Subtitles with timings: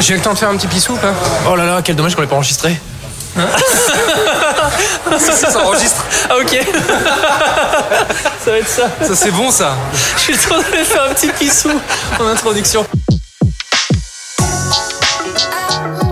[0.00, 1.12] J'ai le temps de faire un petit pissou ou pas
[1.48, 2.74] Oh là là, quel dommage qu'on l'ait pas enregistré.
[3.36, 6.04] ça, ça s'enregistre.
[6.28, 6.58] Ah ok.
[8.44, 8.88] ça va être ça.
[9.02, 9.76] Ça c'est bon ça.
[10.26, 11.70] J'ai le temps de faire un petit pissou
[12.18, 12.86] en introduction.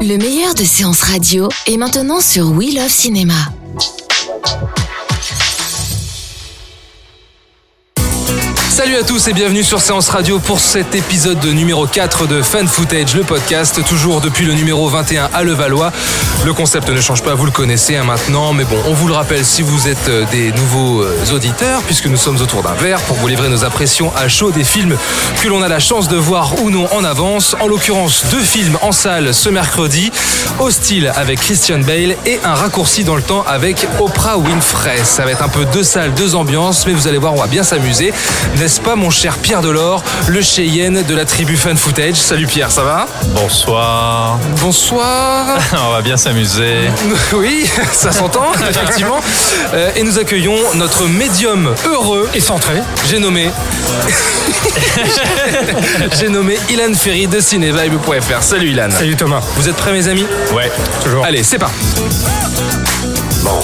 [0.00, 3.34] Le meilleur de séances radio est maintenant sur We Love Cinéma.
[8.78, 12.68] Salut à tous et bienvenue sur Séance Radio pour cet épisode numéro 4 de Fan
[12.68, 15.90] Footage, le podcast, toujours depuis le numéro 21 à Levallois.
[16.44, 19.14] Le concept ne change pas, vous le connaissez hein, maintenant, mais bon, on vous le
[19.14, 23.00] rappelle si vous êtes euh, des nouveaux euh, auditeurs, puisque nous sommes autour d'un verre
[23.00, 24.96] pour vous livrer nos impressions à chaud des films
[25.42, 27.56] que l'on a la chance de voir ou non en avance.
[27.58, 30.12] En l'occurrence, deux films en salle ce mercredi,
[30.60, 35.02] Hostile avec Christian Bale et un raccourci dans le temps avec Oprah Winfrey.
[35.02, 37.48] Ça va être un peu deux salles, deux ambiances, mais vous allez voir, on va
[37.48, 38.12] bien s'amuser
[38.68, 42.16] n'est-ce pas mon cher Pierre Delors, le Cheyenne de la tribu Fan Footage?
[42.16, 43.08] Salut Pierre, ça va?
[43.28, 44.38] Bonsoir.
[44.60, 45.56] Bonsoir.
[45.86, 46.90] On va bien s'amuser.
[47.32, 49.20] Oui, ça s'entend, effectivement.
[49.72, 52.74] Euh, et nous accueillons notre médium heureux et centré.
[53.08, 53.48] J'ai nommé.
[56.20, 58.42] J'ai nommé Ilan Ferry de cinévibe.fr.
[58.42, 58.90] Salut Ilan.
[58.90, 59.40] Salut Thomas.
[59.56, 60.26] Vous êtes prêts mes amis?
[60.54, 60.70] Ouais.
[61.02, 61.24] Toujours.
[61.24, 61.74] Allez, c'est parti.
[63.42, 63.60] Bon,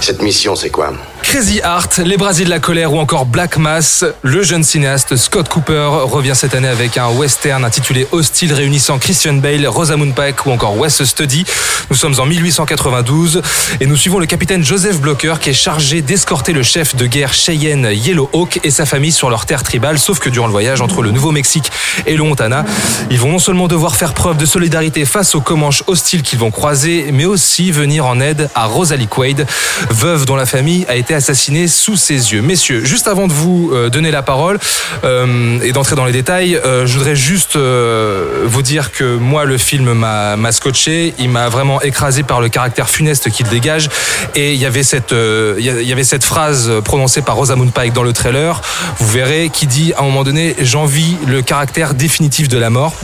[0.00, 0.92] cette mission, c'est quoi?
[1.34, 5.48] Crazy Art, Les Brasiers de la colère ou encore Black Mass, le jeune cinéaste Scott
[5.48, 10.52] Cooper revient cette année avec un western intitulé Hostile réunissant Christian Bale, Rosamund Pike ou
[10.52, 11.44] encore Wes Studi.
[11.90, 13.42] Nous sommes en 1892
[13.80, 17.34] et nous suivons le capitaine Joseph Blocker qui est chargé d'escorter le chef de guerre
[17.34, 20.82] Cheyenne Yellow Hawk et sa famille sur leur terre tribale, sauf que durant le voyage
[20.82, 21.72] entre le Nouveau-Mexique
[22.06, 22.64] et le Montana,
[23.10, 26.52] ils vont non seulement devoir faire preuve de solidarité face aux Comanches hostiles qu'ils vont
[26.52, 29.48] croiser, mais aussi venir en aide à Rosalie Quaid,
[29.90, 32.42] veuve dont la famille a été assassiné sous ses yeux.
[32.42, 34.58] Messieurs, juste avant de vous euh, donner la parole
[35.04, 39.56] euh, et d'entrer dans les détails, euh, je voudrais juste vous dire que moi, le
[39.56, 41.14] film m'a scotché.
[41.18, 43.88] Il m'a vraiment écrasé par le caractère funeste qu'il dégage.
[44.34, 47.36] Et il y avait cette, il y a- il y avait cette phrase prononcée par
[47.36, 48.60] Rosamund Pike dans le trailer.
[48.98, 52.94] Vous verrez qui dit à un moment donné, j'envie le caractère définitif de la mort.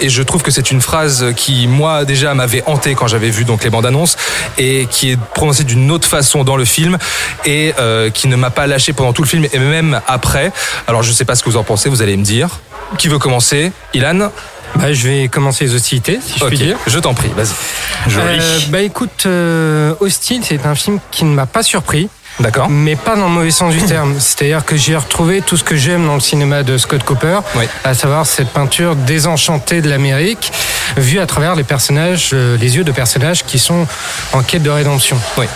[0.00, 3.44] Et je trouve que c'est une phrase qui, moi, déjà m'avait hanté quand j'avais vu
[3.44, 4.16] donc les bandes annonces
[4.58, 6.96] et qui est prononcée d'une autre façon dans le film
[7.44, 10.52] et euh, qui ne m'a pas lâché pendant tout le film et même après.
[10.86, 12.60] Alors, je sais pas ce que vous en pensez, vous allez me dire.
[12.98, 13.72] Qui veut commencer?
[13.94, 14.30] Ilan?
[14.76, 16.76] Bah, je vais commencer les hostilités, si je Ok, puis dire.
[16.86, 18.16] je t'en prie, vas-y.
[18.16, 22.08] Euh, bah écoute, euh, Hostile, c'est un film qui ne m'a pas surpris,
[22.40, 24.16] D'accord mais pas dans le mauvais sens du terme.
[24.18, 27.64] C'est-à-dire que j'ai retrouvé tout ce que j'aime dans le cinéma de Scott Cooper, Oui.
[27.84, 30.52] à savoir cette peinture désenchantée de l'Amérique,
[30.96, 33.86] vue à travers les personnages, euh, les yeux de personnages qui sont
[34.32, 35.18] en quête de rédemption.
[35.38, 35.46] Oui.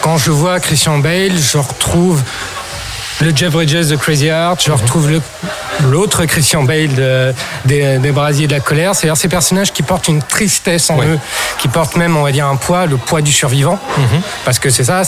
[0.00, 2.22] Quand je vois Christian Bale, je retrouve
[3.20, 5.20] le Jeff Bridges de Crazy Heart, je retrouve le-
[5.90, 7.34] l'autre Christian Bale de-
[7.66, 8.94] des, des Brasiers de la colère.
[8.94, 11.06] C'est-à-dire ces personnages qui portent une tristesse en Ouais.
[11.06, 11.18] eux,
[11.58, 13.78] qui portent même, on va dire, un poids, le poids du survivant.
[14.44, 15.02] Parce que c'est ça,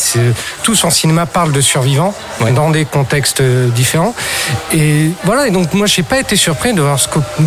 [0.63, 2.53] tout son cinéma parle de survivants Ouais.
[2.53, 4.15] dans des contextes euh, différents.
[4.75, 6.99] Et voilà, et donc moi, j'ai pas été surpris de voir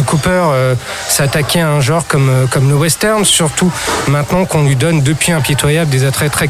[0.06, 0.76] Cooper euh,
[1.08, 3.72] s'attaquer à un genre comme, euh, comme le western, surtout
[4.08, 6.50] maintenant qu'on lui donne depuis impitoyable des attraits très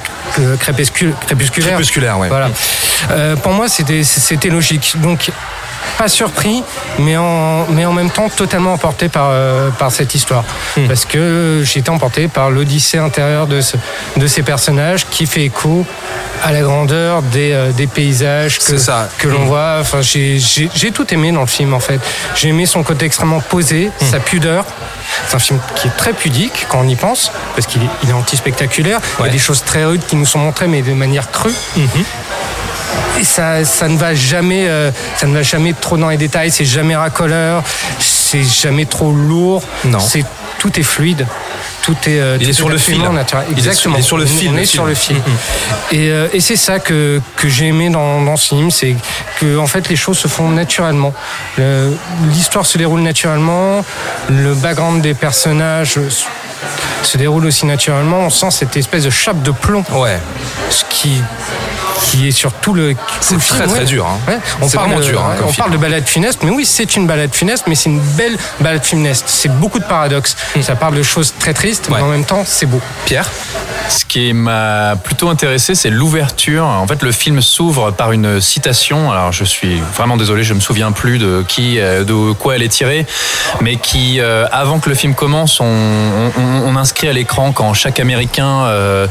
[0.60, 1.70] crépuscul- crépusculaires.
[1.74, 2.28] Crépusculaire, ouais.
[2.30, 2.50] Voilà.
[3.12, 4.94] Euh, pour moi, c'était logique.
[5.02, 5.30] Donc,
[5.98, 6.64] pas surpris,
[7.00, 10.44] mais en, mais en même temps totalement emporté par, euh, par cette histoire.
[10.76, 10.88] Hmm.
[10.88, 13.78] Parce que j'ai été emporté par l'odyssée intérieure de, ce-
[14.18, 15.86] de ces personnages qui fait écho
[16.44, 19.08] à la grandeur des, euh, des paysages que, ça.
[19.20, 19.78] que l'on voit.
[19.80, 22.00] Enfin, j'ai j'ai- j'ai tout aimé dans le film, en fait.
[22.36, 24.06] J'ai aimé son côté extrêmement posé, Hmm.
[24.12, 24.66] sa pudeur.
[25.30, 28.10] C'est un film qui est très pudique quand on y pense, parce qu'il est, il
[28.10, 29.00] est anti-spectaculaire.
[29.20, 31.54] Il y a des choses très rudes qui nous sont montrées, mais de manière crue.
[33.20, 36.52] Et ça, ça ne va jamais, euh, ça ne va jamais trop dans les détails.
[36.52, 37.64] C'est jamais racoleur.
[38.00, 39.64] C'est jamais trop lourd.
[39.86, 40.00] Non.
[40.00, 40.26] C'est
[40.60, 41.26] tout est fluide.
[41.84, 42.20] Tout est.
[42.20, 42.96] euh, Il tout est sur le fil.
[42.96, 43.46] absolument naturel.
[43.52, 43.96] Il est sur- Exactement.
[43.96, 45.16] il est sur le fil, On est sur le fil.
[45.18, 45.22] Mm,
[45.92, 48.96] Et, euh, et c'est ça que que j'ai aimé dans, dans ce film, c'est
[49.40, 51.14] que en fait les choses se font naturellement.
[51.58, 51.96] Le-
[52.32, 53.86] L'histoire se déroule naturellement.
[54.30, 56.00] Le background des personnages
[57.04, 58.22] se déroule aussi naturellement.
[58.22, 60.20] On sent cette espèce de chape de plomb Ouais.
[60.72, 61.22] ce qui
[62.12, 62.94] qui est sur tout le.
[62.94, 63.86] tout C'est le film, très, très ouais.
[63.86, 64.18] dur, hein.
[64.28, 64.38] Ouais.
[64.62, 65.58] On parle vraiment de, dur, hein, ouais, comme on film.
[65.58, 68.84] parle de balade funeste, mais oui, c'est une balade funeste, mais c'est une belle balade
[68.86, 69.26] funeste.
[69.28, 70.36] C'est beaucoup de paradoxes.
[70.62, 72.04] Ça parle de choses très tristes, mais Hmm.
[72.04, 72.80] En même temps, c'est beau.
[73.06, 73.30] Pierre?
[73.90, 76.64] Ce qui m'a plutôt intéressé, c'est l'ouverture.
[76.64, 79.12] En fait, le film s'ouvre par une citation.
[79.12, 82.64] Alors, je suis vraiment désolé, je me souviens plus de qui, euh, de quoi elle
[82.64, 83.06] est tirée,
[83.60, 86.32] mais qui, euh, avant que le film commence, on, on-
[86.66, 89.06] on inscrit à l'écran quand chaque Américain, euh,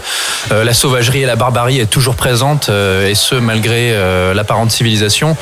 [0.53, 3.95] euh, la sauvagerie et la barbarie est toujours présente, et ce malgré
[4.35, 5.37] l'apparente civilisation,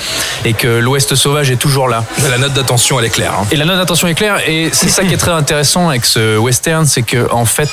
[0.44, 2.03] et que l'Ouest sauvage est toujours là.
[2.29, 3.35] La note d'attention, elle est claire.
[3.41, 3.47] hein.
[3.53, 4.38] Et la note d'attention est claire.
[4.49, 7.70] Et c'est ça qui est très intéressant avec ce western, c'est que en fait,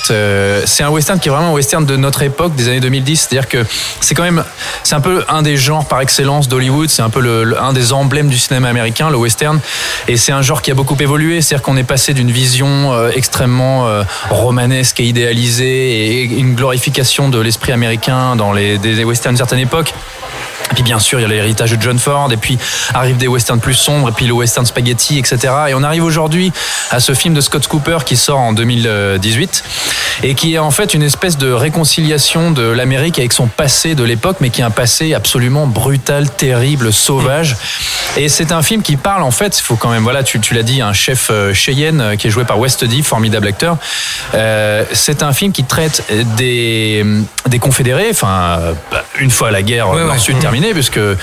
[0.66, 3.28] c'est un western qui est vraiment un western de notre époque, des années 2010.
[3.30, 3.66] C'est-à-dire que
[4.02, 4.44] c'est quand même,
[4.84, 6.90] c'est un peu un des genres par excellence d'Hollywood.
[6.90, 9.60] C'est un peu le, un des emblèmes du cinéma américain, le western.
[10.08, 11.42] Et c'est un genre qui a beaucoup évolué.
[11.42, 17.30] C'est-à-dire qu'on est passé d'une vision euh, extrêmement euh, romanesque et idéalisée et une glorification
[17.30, 19.94] de l'esprit américain dans les des westerns d'une certaine époque.
[20.80, 22.58] Puis bien sûr, il y a l'héritage de John Ford, et puis
[22.94, 25.54] arrivent des westerns plus sombres, et puis le western spaghetti, etc.
[25.68, 26.54] Et on arrive aujourd'hui
[26.90, 29.64] à ce film de Scott Cooper qui sort en 2018,
[30.24, 34.06] et qui est en fait une espèce de réconciliation de l'Amérique avec son passé de
[34.06, 37.58] l'époque, mais qui est un passé absolument brutal, terrible, sauvage.
[38.16, 40.54] Et c'est un film qui parle, en fait, il faut quand même, voilà, tu, tu
[40.54, 43.78] l'as dit, un chef euh, Cheyenne euh, qui est joué par West D, formidable acteur.
[44.34, 46.06] Euh, c'est un film qui traite
[46.38, 47.06] des,
[47.48, 48.60] des confédérés, enfin,
[49.20, 50.04] une fois la guerre Ouais,
[50.40, 51.16] terminée, puisque euh,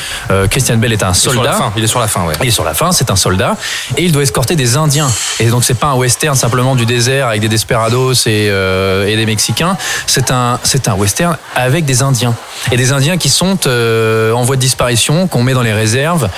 [0.51, 1.53] Christian Bell est un Il est sur la soldat.
[1.53, 1.73] fin.
[1.77, 2.35] Il est sur la fin, ouais.
[2.43, 3.57] Il est sur la fin, c'est un soldat,
[3.97, 5.11] et il doit escorter des Indiens.
[5.41, 9.17] Et donc c'est pas un western simplement du désert avec des desperados et, euh, et
[9.17, 9.77] des Mexicains.
[10.07, 12.35] C'est un, c'est un western avec des Indiens
[12.73, 16.29] et des Indiens qui sont euh, en voie de disparition, qu'on met dans les réserves.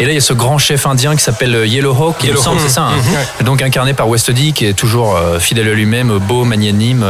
[0.00, 2.40] Et là il y a ce grand chef indien qui s'appelle Yellow Hawk, il Yellow
[2.60, 2.82] c'est ça.
[2.82, 3.44] hein.
[3.44, 7.04] Donc incarné par West D, qui est toujours fidèle à lui-même, beau, magnanime,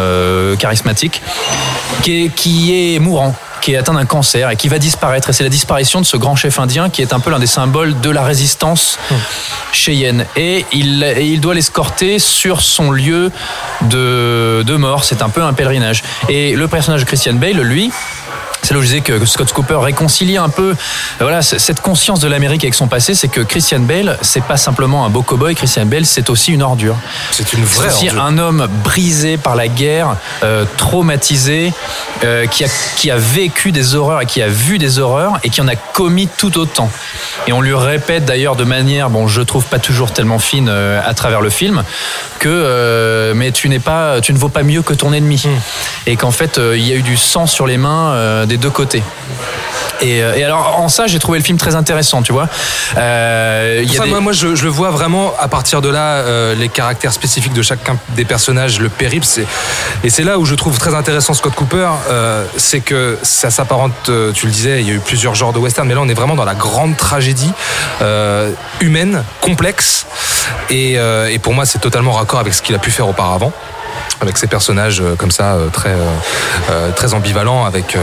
[0.59, 1.23] charismatique,
[2.03, 5.31] qui est, qui est mourant qui est atteint d'un cancer et qui va disparaître.
[5.31, 7.47] Et c'est la disparition de ce grand chef indien qui est un peu l'un des
[7.47, 8.99] symboles de la résistance
[9.73, 10.27] cheyenne.
[10.37, 13.31] Et il, il doit l'escorter sur son lieu
[13.83, 15.05] de, de mort.
[15.05, 16.03] C'est un peu un pèlerinage.
[16.29, 17.91] Et le personnage de Christian Bale, lui,
[18.69, 20.75] c'est là où je disais que Scott Cooper réconcilie un peu
[21.21, 25.07] voilà, cette conscience de l'Amérique avec son passé, c'est que Christian Bale, c'est pas simplement
[25.07, 26.95] un beau cowboy, Christian Bale, c'est aussi une ordure.
[27.31, 28.23] C'est une C'est vraie aussi ordure.
[28.23, 31.73] un homme brisé par la guerre, euh, traumatisé,
[32.25, 35.49] euh, qui, a, qui a vécu des horreurs et qui a vu des horreurs et
[35.49, 36.91] qui en a commis tout autant.
[37.47, 41.01] Et on lui répète d'ailleurs de manière, bon, je trouve pas toujours tellement fine euh,
[41.03, 41.85] à travers le film,
[42.39, 45.43] que mais tu n'es pas, tu ne vaux pas mieux que ton ennemi,
[46.07, 49.03] et qu'en fait il y a eu du sang sur les mains des deux côtés.
[50.01, 52.49] Et, euh, et alors en ça j'ai trouvé le film très intéressant, tu vois.
[52.97, 55.49] Euh, il Pour y a ça, des- moi, moi, je, je le vois vraiment à
[55.49, 59.27] partir de là, euh, les caractères spécifiques de chacun des personnages, le périple.
[60.05, 63.93] Et c'est là où je trouve très intéressant Scott Cooper, euh, c'est que ça s'apparente,
[64.35, 66.15] tu le disais, il y a eu plusieurs genres de western, mais là on est
[66.15, 67.53] vraiment dans la grande tragédie
[68.81, 70.07] humaine, complexe.
[70.71, 73.53] Et, et pour moi, c'est totalement raccord avec ce qu'il a pu faire auparavant
[74.21, 75.95] avec ces personnages euh, comme ça euh, très
[76.71, 77.97] euh, très ambivalents avec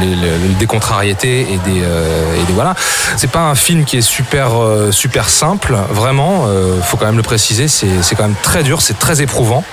[0.00, 2.74] les- des contrariétés et des et des voilà
[3.16, 4.50] c'est pas un film qui est super
[4.90, 6.46] super simple vraiment
[6.82, 9.64] faut quand même le préciser c'est c'est quand même très dur c'est très éprouvant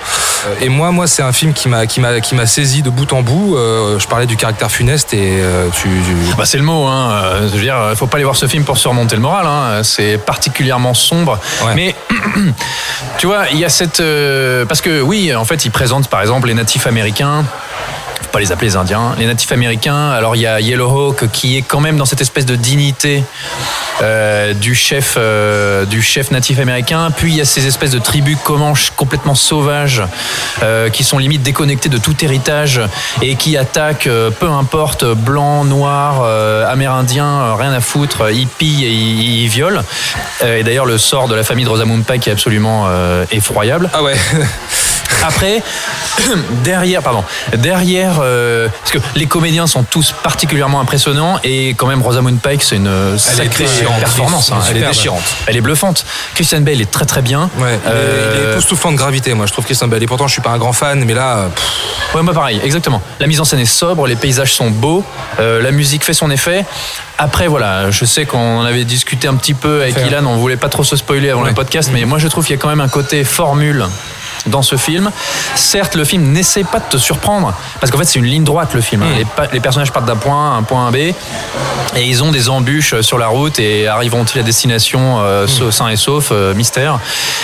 [0.61, 3.11] et moi moi c'est un film qui m'a qui m'a qui m'a saisi de bout
[3.13, 5.39] en bout je parlais du caractère funeste et
[5.73, 7.21] tu, tu- Bah, c'est le mot, hein.
[7.41, 9.45] Je veux dire, faut pas aller voir ce film pour surmonter le moral.
[9.47, 9.83] Hein.
[9.83, 11.39] C'est particulièrement sombre.
[11.65, 11.73] Ouais.
[11.75, 11.95] Mais
[13.17, 14.01] tu vois, il y a cette
[14.67, 17.45] parce que oui, en fait, il présente par exemple les natifs américains.
[18.21, 19.15] Faut pas les appeler les Indiens.
[19.17, 20.09] Les natifs américains.
[20.11, 23.23] Alors il y a Yellow Hawk qui est quand même dans cette espèce de dignité
[24.01, 27.11] euh, du chef euh, du chef natif américain.
[27.15, 30.03] Puis il y a ces espèces de tribus comanches complètement sauvages
[30.63, 32.81] euh, qui sont limite déconnectées de tout héritage
[33.21, 34.09] et qui attaquent
[34.39, 36.23] peu importe blanc, noir,
[36.69, 39.81] amérindien, rien à foutre, euh, hippie et ils, ils violent.
[40.45, 42.87] Et d'ailleurs le sort de la famille de Rosamund Pike est absolument
[43.31, 43.89] effroyable.
[43.93, 44.15] ah ouais
[45.27, 45.62] Après,
[46.63, 47.24] derrière, pardon,
[47.57, 52.62] derrière, euh, parce que les comédiens sont tous particulièrement impressionnants et quand même Rosamund Pike,
[52.63, 54.00] c'est une sacrée déchirante.
[54.00, 54.51] performance.
[54.51, 54.57] hein.
[54.69, 54.93] Elle est Superbe.
[54.93, 55.24] déchirante.
[55.47, 56.05] Elle est bluffante.
[56.35, 57.50] Christian Bale est très très bien.
[57.57, 60.07] ouais il est- il est Euh, époustouflant de gravité moi je trouve Christian Bale et
[60.07, 61.71] pourtant je suis pas un grand fan mais là euh, pff,
[62.13, 63.01] Ouais, moi pareil, exactement.
[63.19, 65.03] La mise en scène est sobre, les paysages sont beaux,
[65.39, 66.63] euh, la musique fait son effet.
[67.17, 69.97] Après, voilà, je sais qu'on en avait discuté un petit peu avec.
[70.07, 71.50] Ilan, on voulait pas trop se spoiler avant Ouais.
[71.50, 73.85] le podcast, mais moi je trouve qu'il y a quand même un côté formule
[74.46, 75.12] dans ce film.
[75.56, 78.74] Certes, le film n'essaie pas de te surprendre, parce qu'en fait, c'est une ligne droite
[78.74, 79.04] le film.
[79.04, 79.24] hein.
[79.38, 79.42] Mm.
[79.54, 81.13] Les, personnages partent d'un point A à un point B, et
[81.98, 85.96] ils ont des embûches sur la route, et arriveront-ils à destination euh, sa- sains et
[85.96, 87.00] saufs, euh, mystère.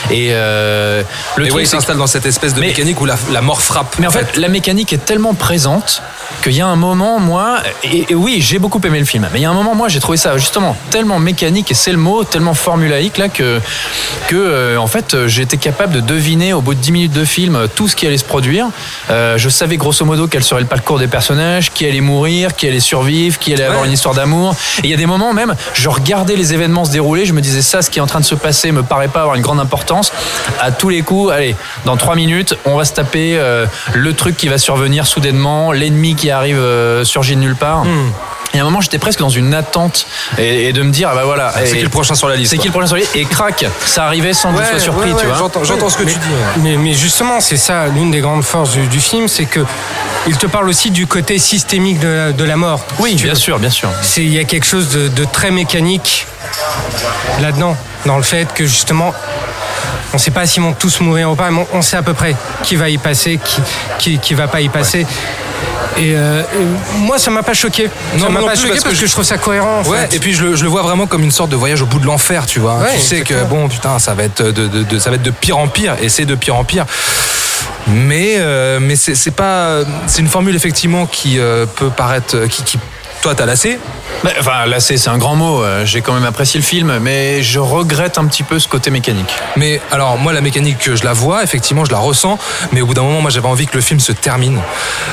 [0.09, 1.03] Et euh,
[1.37, 3.61] le Et truc, ouais, s'installe dans cette espèce de Mais- mécanique où la, la mort
[3.61, 3.95] frappe.
[3.99, 6.01] mais en fait, la mécanique est tellement présente
[6.43, 9.39] qu'il y a un moment, moi, et, et oui, j'ai beaucoup aimé le film, mais
[9.39, 11.97] il y a un moment, moi, j'ai trouvé ça justement tellement mécanique, et c'est le
[11.97, 13.59] mot, tellement formulaïque, là, que,
[14.27, 17.23] que euh, en fait, euh, été capable de deviner au bout de 10 minutes de
[17.23, 18.67] film euh, tout ce qui allait se produire.
[19.09, 22.67] Euh, je savais grosso modo quel serait le parcours des personnages, qui allait mourir, qui
[22.67, 24.55] allait survivre, qui allait avoir une histoire d'amour.
[24.79, 27.41] Et il y a des moments même, je regardais les événements se dérouler, je me
[27.41, 29.41] disais ça, ce qui est en train de se passer me paraît pas avoir une
[29.41, 30.11] grande importance.
[30.59, 34.35] À tous les coups, allez, dans trois minutes, on va se taper euh, le truc
[34.35, 37.85] qui va survenir soudainement, l'ennemi qui arrive euh, surgit de nulle part.
[38.53, 40.05] Et à un moment, j'étais presque dans une attente
[40.37, 42.51] et, et de me dire, ah bah voilà, C'est qui le prochain sur la liste
[42.51, 43.15] c'est qui le prochain sur la liste?
[43.15, 45.51] Et crac, ça arrivait sans que je Ouais, sois surpris, ouais, tu ouais, vois.
[45.63, 46.25] J'entends, ce que mais, tu dis.
[46.27, 46.35] ouais.
[46.57, 49.61] Mais, mais justement, c'est ça, l'une des grandes forces du, du film, c'est que
[50.27, 52.81] il te parle aussi du côté systémique de la, de la mort.
[52.99, 53.39] Oui, Si bien veux.
[53.39, 53.89] sûr, bien sûr.
[54.01, 56.27] C'est- Il y a quelque chose de, de très mécanique
[57.41, 59.13] là-dedans, dans le fait que justement,
[60.13, 62.03] on ne sait pas s'ils vont tous mourir ou pas, mais on, on sait à
[62.03, 63.61] peu près qui va y passer, qui,
[63.97, 65.07] qui, qui va pas y passer.
[65.97, 67.89] Et, euh, et moi, ça m'a pas choqué.
[68.17, 69.79] Non, ça m'a pas choqué parce parce que que, je trouve ça cohérent.
[69.85, 70.15] en Ouais, fait.
[70.15, 71.99] et puis je le, je le vois vraiment comme une sorte de voyage au bout
[71.99, 72.77] de l'enfer, tu vois.
[72.77, 75.21] Ouais, tu sais que bon, putain, ça va être de, de- de- ça va être
[75.21, 76.85] de pire en pire, et c'est de pire en pire.
[77.87, 82.63] Mais euh, mais c'est c'est pas, c'est une formule effectivement qui euh, peut paraître, qui,
[82.63, 82.79] qui
[83.21, 83.79] toi t'as lassé.
[84.23, 85.63] Mais, enfin, là, c'est un grand mot.
[85.63, 88.91] euh, J'ai quand même apprécié le film, mais je regrette un petit peu ce côté
[88.91, 89.33] mécanique.
[89.55, 92.37] Mais alors moi la mécanique je la vois effectivement je la ressens
[92.71, 94.59] mais au bout d'un moment moi j'avais envie que le film se termine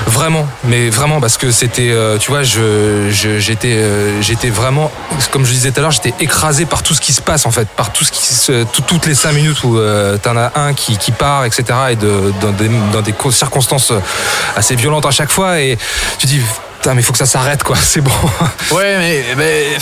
[0.06, 4.90] vraiment mais vraiment parce que c'était euh, tu vois je je- j'étais euh, j'étais vraiment
[5.30, 7.50] comme je disais tout à l'heure j'étais écrasé par tout ce qui se passe en
[7.50, 10.52] fait par tout ce qui se tout- toutes les cinq minutes où euh, t'en as
[10.56, 13.92] un qui, qui part etc et de, dans des dans des co- circonstances
[14.56, 15.78] assez violentes à chaque fois et
[16.18, 16.40] tu dis
[16.78, 17.76] putain mais faut que ça s'arrête quoi.
[17.80, 18.10] C'est bon.
[18.72, 19.76] Ouais, mais, mais-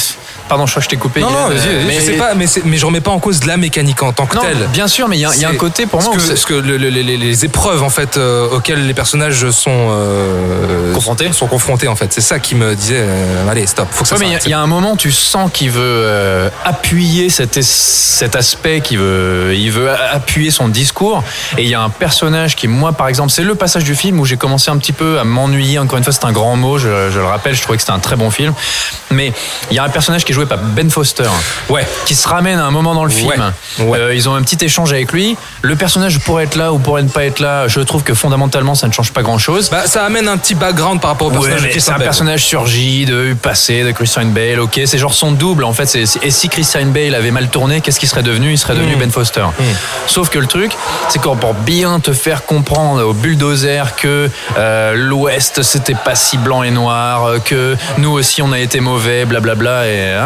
[0.49, 1.21] pardon, je crois que je t'ai coupé.
[1.21, 3.47] non non mais- je sais pas mais c'est- mais je remets pas en cause de
[3.49, 5.45] la mécanique en tant que Non, telle bien sûr, mais il y, a- il y
[5.45, 7.83] a un côté pour moi parce que, c'est- parce que le- le- les, les épreuves
[7.83, 11.33] en fait euh, auxquelles les personnages sont euh, Confrontés.
[11.33, 14.15] sont confrontés en fait c'est ça qui me disait euh, allez stop faut que ça
[14.17, 17.57] Ouais, mais il y a- y, un moment, tu sens qu'il veut appuyer cet,
[18.37, 21.23] aspect, qu'il veut, il veut a- appuyer son discours.
[21.59, 24.19] Et il y a un personnage qui, moi, par exemple, c'est le passage du film
[24.21, 25.79] où j'ai commencé un petit peu à m'ennuyer.
[25.79, 27.93] Encore une fois, c'est un grand mot, je, je le rappelle, je trouvais que c'était
[27.93, 28.53] un très bon film.
[29.11, 29.33] Mais
[29.71, 31.25] il y a un personnage qui est joué par Ben Foster,
[31.69, 33.52] ouais qui se ramène à un moment dans le film.
[33.81, 33.99] Ouais.
[33.99, 35.37] Euh, ils ont un petit échange avec lui.
[35.62, 37.66] Le personnage pourrait être là ou pourrait ne pas être là.
[37.69, 39.71] Je trouve que fondamentalement, ça ne change pas grand-chose.
[39.71, 41.95] bah, ça amène un petit background par rapport au Ouais, personnage de mais c'est un
[41.95, 42.02] Bale.
[42.05, 45.93] personnage surgi de passé de Christian Bale, ok, c'est genre son double en fait.
[46.23, 48.52] Et si Christian Bale avait mal tourné, qu'est-ce qu'il serait devenu?
[48.52, 48.99] Il serait devenu Mm.
[49.00, 49.45] Ben Foster.
[50.07, 50.73] Sauf que le truc,
[51.09, 56.38] c'est qu'on pour bien te faire comprendre au bulldozer que euh, l'Ouest c'était pas si
[56.38, 59.87] blanc et noir, euh, que nous aussi on a été mauvais, blablabla.
[59.88, 60.25] Et hein,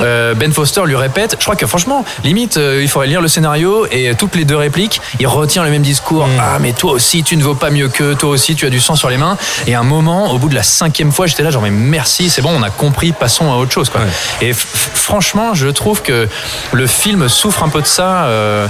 [0.00, 1.36] euh, Ben Foster lui répète.
[1.38, 4.56] Je crois que franchement, limite, euh, il faudrait lire le scénario et toutes les deux
[4.56, 6.28] répliques, il retient le même discours.
[6.40, 8.80] Ah mais toi aussi tu ne vaux pas mieux que, toi aussi tu as du
[8.80, 9.36] sang sur les mains.
[9.66, 12.30] Et à un moment, au bout de la cinquième fois, j'étais là genre mais merci,
[12.30, 13.88] c'est bon, on a compris, passons à autre chose.
[13.88, 14.02] Quoi.
[14.40, 16.28] Et franchement, je trouve que
[16.72, 18.66] le film souffre un peu de ça, euh,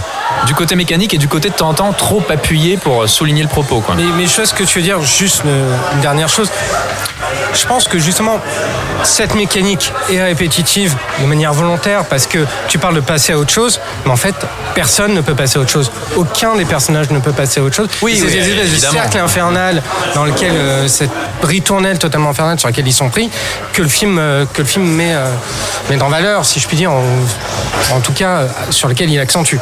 [0.47, 3.49] du côté mécanique et du côté de temps en temps trop appuyé pour souligner le
[3.49, 3.81] propos.
[3.81, 3.95] Quoi.
[3.95, 6.51] Mais, mais je sais ce que tu veux dire, juste une dernière chose.
[7.55, 8.41] Je pense que justement,
[9.03, 13.53] cette mécanique est répétitive de manière volontaire parce que tu parles de passer à autre
[13.53, 14.35] chose, mais en fait,
[14.75, 15.91] personne ne peut passer à autre chose.
[16.17, 17.89] Aucun des personnages ne peut passer à autre chose.
[18.03, 19.83] Oui, c'est oui, des espèces de cercle infernal
[20.15, 21.11] dans lequel euh, cette
[21.43, 23.31] ritournelle totalement infernale sur laquelle ils sont pris,
[23.73, 25.27] que le film, euh, que le film met, euh,
[25.91, 27.03] met en valeur, si je puis dire, en,
[27.93, 29.57] en tout cas, euh, sur lequel il accentue.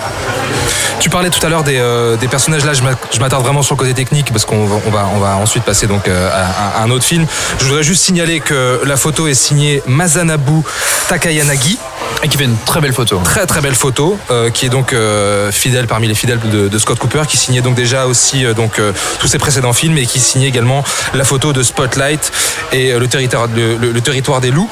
[0.98, 2.64] Tu parlais tout à l'heure des, euh, des personnages.
[2.64, 5.08] Là, je m'a- je m'attarde vraiment sur le côté technique parce qu'on va, on va,
[5.14, 7.26] on va ensuite passer donc euh, à, à un autre film.
[7.60, 10.62] Je voudrais juste signaler que la photo est signée Masanabu
[11.08, 11.78] Takayanagi.
[12.22, 13.18] Et qui fait une très belle photo.
[13.24, 16.78] Très très belle photo, euh, qui est donc euh, fidèle parmi les fidèles de, de
[16.78, 20.04] Scott Cooper, qui signait donc déjà aussi euh, donc euh, tous ses précédents films et
[20.04, 22.30] qui signait également la photo de Spotlight
[22.72, 24.68] et le territoire, le- le- le territoire des loups.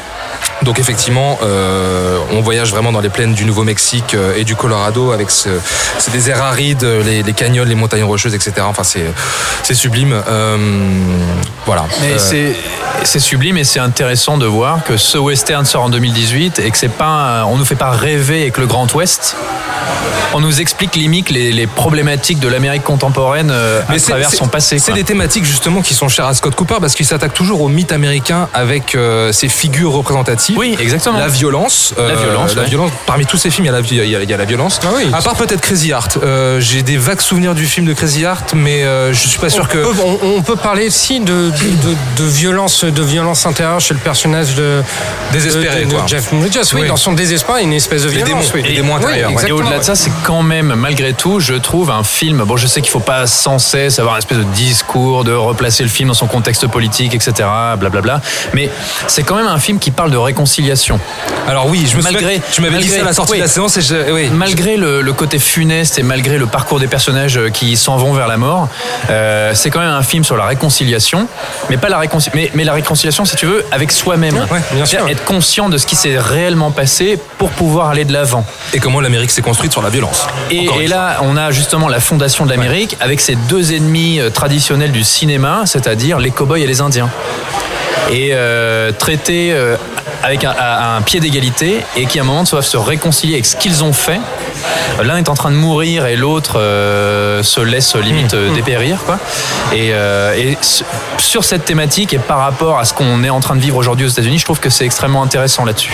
[0.63, 5.13] Donc effectivement, euh, on voyage vraiment dans les plaines du Nouveau-Mexique euh, et du Colorado
[5.13, 5.51] avec ce,
[5.99, 8.53] ces déserts arides, les, les canyons, les montagnes rocheuses, etc.
[8.63, 9.05] Enfin, c'est
[9.63, 10.21] c'est sublime.
[10.29, 10.57] Euh,
[11.65, 11.85] voilà.
[12.01, 12.57] Mais Euh, c'est
[13.05, 16.77] c'est sublime et c'est intéressant de voir que ce western sort en 2018 et que
[16.79, 19.37] c'est pas on nous fait pas rêver avec le Grand Ouest.
[20.35, 24.79] On nous explique limite les, les problématiques de l'Amérique contemporaine à Mais travers son passé.
[24.79, 27.69] C'est des thématiques justement qui sont chères à Scott Cooper parce qu'il s'attaque toujours au
[27.69, 28.97] mythe américain avec
[29.33, 31.19] ses figures représentatives Oui, exactement.
[31.19, 31.95] La violence.
[31.97, 32.69] La violence, La ouais.
[32.69, 32.91] violence.
[33.07, 34.45] Parmi tous ces films, il y a la, il y a- il y a la
[34.45, 34.81] violence.
[34.85, 35.09] Ah oui.
[35.13, 36.19] À part peut-être Crazy Heart.
[36.23, 39.49] Euh, J'ai des vagues souvenirs du film de Crazy Heart, mais euh, je suis pas
[39.51, 39.79] sûr on, que.
[39.79, 44.01] peut, on, on peut parler aussi de, de, de violence, de violence intérieure chez le
[44.01, 44.83] personnage de
[45.33, 46.05] Désespéré, de, de quoi.
[46.07, 46.57] Jeff Bridges.
[46.75, 46.89] Oui, Oui.
[46.89, 48.53] dans son désespoir, il y a une espèce de violence.
[48.53, 48.63] démons, oui.
[48.69, 48.79] Et
[49.31, 52.43] exactement, au-delà de ça, c'est quand même, malgré tout, je trouve un film.
[52.45, 55.83] Bon, je sais qu'il faut pas sans cesse avoir une espèce de discours, de replacer
[55.83, 57.49] le film dans son contexte politique, etc.
[57.79, 58.21] Blablabla.
[58.55, 58.71] Mais
[59.07, 60.38] c'est quand même un film qui parle de réconciliation.
[61.49, 62.41] Alors oui, je me Malgré- souviens.
[62.53, 63.39] Tu m'avais dit ça à la sortie oui.
[63.39, 64.29] de la séance et je, oui.
[64.33, 68.13] Malgré le, le côté funeste et malgré le parcours des personnages euh, qui s'en vont
[68.13, 68.69] vers la mort,
[69.11, 71.27] euh, c'est quand même un film sur la réconciliation,
[71.71, 74.35] mais pas la réconciliation, mais, mais la réconciliation, si tu veux, avec soi-même.
[74.35, 74.99] Ouais, bien sûr.
[74.99, 78.45] C'est-à-dire Être conscient de ce qui s'est réellement passé pour pouvoir aller de l'avant.
[78.75, 80.27] Et comment l'Amérique s'est construite sur la violence.
[80.51, 84.93] Et, là, on a justement la fondation de l'Amérique avec ses deux ennemis euh, traditionnels
[84.93, 87.11] du cinéma, c'est-à-dire les cow-boys et les Indiens.
[88.11, 88.91] Et euh,
[89.31, 89.77] euh,
[90.23, 93.57] avec un, un pied d'égalité et qui à un moment doivent se réconcilier avec ce
[93.57, 94.21] qu'ils ont fait.
[95.03, 98.99] L'un est en train de mourir et l'autre euh, se laisse limite euh, dépérir.
[99.05, 99.19] Quoi.
[99.73, 100.59] Et, euh, et
[101.19, 104.07] sur cette thématique et par rapport à ce qu'on est en train de vivre aujourd'hui
[104.07, 105.93] aux États-Unis, je trouve que c'est extrêmement intéressant là-dessus.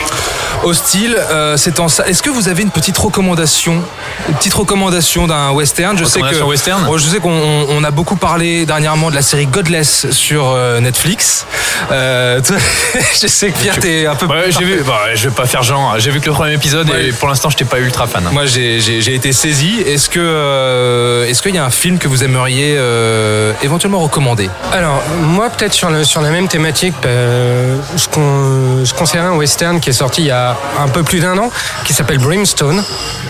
[0.62, 1.16] Hostile,
[1.56, 2.06] c'est en ça.
[2.06, 3.82] Est-ce que vous avez une petite recommandation,
[4.28, 5.98] une petite recommandation d'un western?
[5.98, 6.86] Je sais que western?
[6.88, 11.46] Oh, je sais qu'on on- a beaucoup parlé dernièrement de la série Godless sur Netflix.
[11.90, 14.26] Je sais que Pierre t'es un peu.
[14.26, 16.88] Ouais, j'ai vu, bon, je vais pas faire genre, j'ai vu que le premier épisode
[16.88, 17.06] Ouais.
[17.08, 18.24] et pour l'instant j'étais pas ultra fan.
[18.32, 19.80] Moi, j'ai été saisi.
[19.86, 24.48] Est-ce que euh, est-ce qu'il y a un film que vous aimeriez euh, éventuellement recommander?
[24.72, 29.36] Alors, moi, peut-être sur, le- sur la même thématique, euh, je, con- je conseillerais un
[29.36, 31.50] western qui est sorti il y a un peu plus d'un an,
[31.84, 32.82] qui s'appelle Brimstone,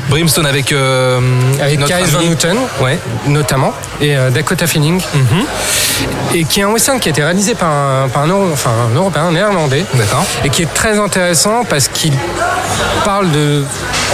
[0.09, 1.21] Brimstone avec euh,
[1.61, 2.99] avec notre Van Houten, Ouais.
[3.27, 5.01] notamment, et Dakota Fanning,
[6.35, 8.95] et qui est un western qui a été réalisé par un, par un, enfin, un
[8.95, 10.25] Européen, un néerlandais, D'accord.
[10.45, 12.13] et qui est très intéressant parce qu'il
[13.05, 13.65] parle de.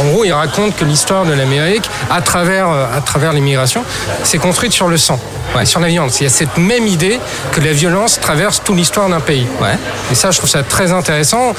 [0.00, 3.85] En gros, il raconte que l'histoire de l'Amérique, à travers, euh, à travers l'immigration,
[4.25, 5.18] s'est construite sur le sang,
[5.54, 5.64] Ouais.
[5.64, 6.20] sur la violence.
[6.20, 7.18] Il y a cette même idée
[7.52, 9.47] que la violence traverse toute l'histoire d'un pays.
[9.61, 9.76] Ouais.
[10.11, 11.54] Et ça, je trouve ça très intéressant,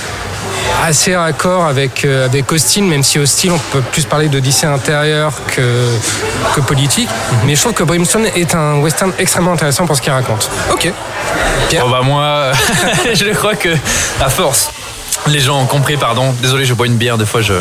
[0.84, 5.34] assez raccord avec, euh, avec Austin, même si Austin, on peut plus parler d'Odyssée intérieure
[5.56, 5.62] que,
[6.56, 7.10] que politique.
[7.46, 10.50] Mais je trouve que Brimstone est un western extrêmement intéressant pour ce qu'il raconte.
[10.72, 10.92] Ok.
[11.70, 12.52] Pierre Bon bah moi,
[13.14, 13.70] je crois que
[14.22, 14.70] à force,
[15.28, 17.54] les gens ont compris, pardon, désolé je bois une bière, des fois je...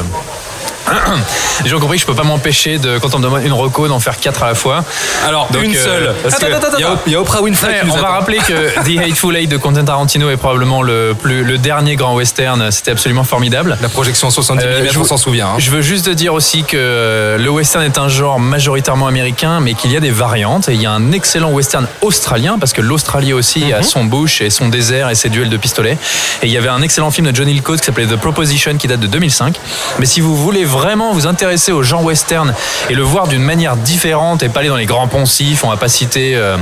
[1.64, 3.52] Les gens ont compris que je peux pas m'empêcher de, quand on me demande une
[3.52, 4.84] reco, d'en faire quatre à la fois.
[5.26, 6.14] Alors Donc, une euh, seule.
[6.22, 7.68] parce que- Attends, attends, attends, il y a- Oprah Winfrey.
[7.68, 8.12] Ouais, qui nous on va attend.
[8.14, 12.14] rappeler que The Hateful Eight de Quentin Tarantino est probablement le, plus, le dernier grand
[12.14, 12.70] western.
[12.70, 13.76] C'était absolument formidable.
[13.82, 15.48] La projection en 70 Euh, mm, je on s'en souvient.
[15.48, 15.58] hein.
[15.58, 19.60] Je veux juste te dire aussi que euh, le western est un genre majoritairement américain,
[19.60, 20.68] mais qu'il y a des variantes.
[20.68, 24.40] Et il y a un excellent western australien, parce que l'Australie aussi a son bush
[24.40, 25.98] et son désert et ses duels de pistolets.
[26.42, 28.88] Et il y avait un excellent film de Johnny Hillcoat qui s'appelait The Proposition, qui
[28.88, 29.56] date de 2005.
[29.98, 30.79] Mais si vous voulez vraiment
[31.12, 32.54] vous intéresser au genre western
[32.88, 35.76] et le voir d'une manière différente et pas aller dans les grands poncifs, on va
[35.76, 36.34] pas citer...
[36.36, 36.56] euh,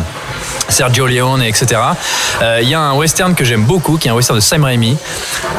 [0.68, 1.80] Sergio Leone, etc.
[2.42, 4.64] Euh, Il y a un western que j'aime beaucoup, qui est un western de Sam
[4.64, 4.96] Raimi,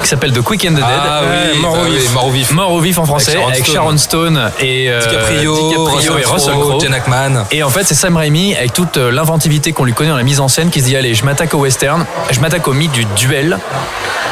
[0.02, 0.86] qui s'appelle The Quick and the Dead.
[0.86, 2.14] Ah oui, mort au oui, vif.
[2.14, 2.52] mort au vif.
[2.52, 6.26] Mort au vif en français, Avec avec Sharon Sharon, Stone et euh, DiCaprio, DiCaprio et
[6.26, 6.80] Russell Crowe.
[6.82, 7.46] Jen Ackman.
[7.52, 10.24] Et en fait, c'est Sam Raimi, avec toute euh, l'inventivité qu'on lui connaît dans la
[10.24, 12.92] mise en scène, qui se dit Allez, je m'attaque au western, je m'attaque au mythe
[12.92, 13.58] du duel.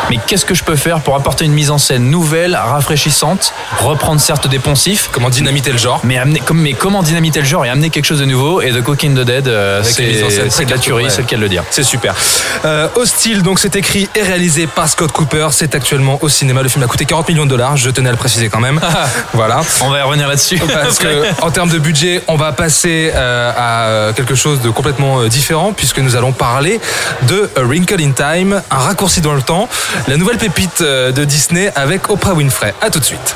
[0.10, 4.22] Mais qu'est-ce que je peux faire pour apporter une mise en scène nouvelle, rafraîchissante, reprendre
[4.22, 7.66] certes des poncifs, Comment dynamiter le genre mais, amener, comme, mais comment dynamiter le genre
[7.66, 10.78] et amener quelque chose de nouveau Et The Cooking the Dead, euh, c'est de la
[10.78, 11.10] tuerie, ouais.
[11.10, 11.64] c'est le cas de le dire.
[11.72, 12.16] C'est super.
[12.64, 15.50] Euh, Hostile, donc c'est écrit et réalisé par Scott Cooper.
[15.60, 16.62] C'est actuellement au cinéma.
[16.62, 17.78] Le film a coûté 40 millions de dollars.
[17.78, 18.80] Je tenais à le préciser quand même.
[19.34, 19.62] voilà.
[19.82, 20.60] On va y revenir là-dessus.
[20.72, 25.22] Parce que en termes de budget, on va passer euh, à quelque chose de complètement
[25.22, 26.80] euh, différent puisque nous allons parler
[27.24, 29.68] de A Wrinkle in Time, un raccourci dans le temps,
[30.08, 32.76] la nouvelle pépite euh, de Disney avec Oprah Winfrey.
[32.80, 33.36] À tout de suite.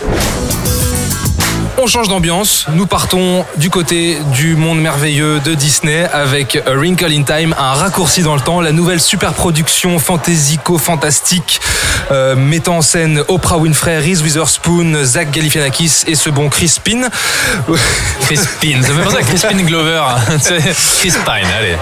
[1.77, 7.11] On change d'ambiance, nous partons du côté du monde merveilleux de Disney avec A Wrinkle
[7.11, 11.61] in Time, un raccourci dans le temps, la nouvelle super production fantaisico-fantastique
[12.11, 17.09] euh, mettant en scène Oprah Winfrey, Reese Witherspoon, Zach Galifianakis et ce bon Chris Pine.
[18.21, 20.01] Crispin, ça me penser à Crispin Glover.
[20.41, 20.59] C'est
[20.99, 21.77] Chris Pine, allez.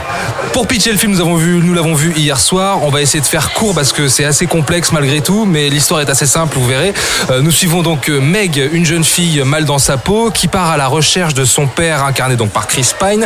[0.54, 2.84] Pour pitcher le film, nous avons vu, nous l'avons vu hier soir.
[2.84, 6.02] On va essayer de faire court parce que c'est assez complexe malgré tout, mais l'histoire
[6.02, 6.94] est assez simple, vous verrez.
[7.32, 10.50] Euh, nous suivons donc euh, Meg, une jeune fille mal dans dans sa peau, qui
[10.50, 13.26] part à la recherche de son père incarné donc par Chris Pine,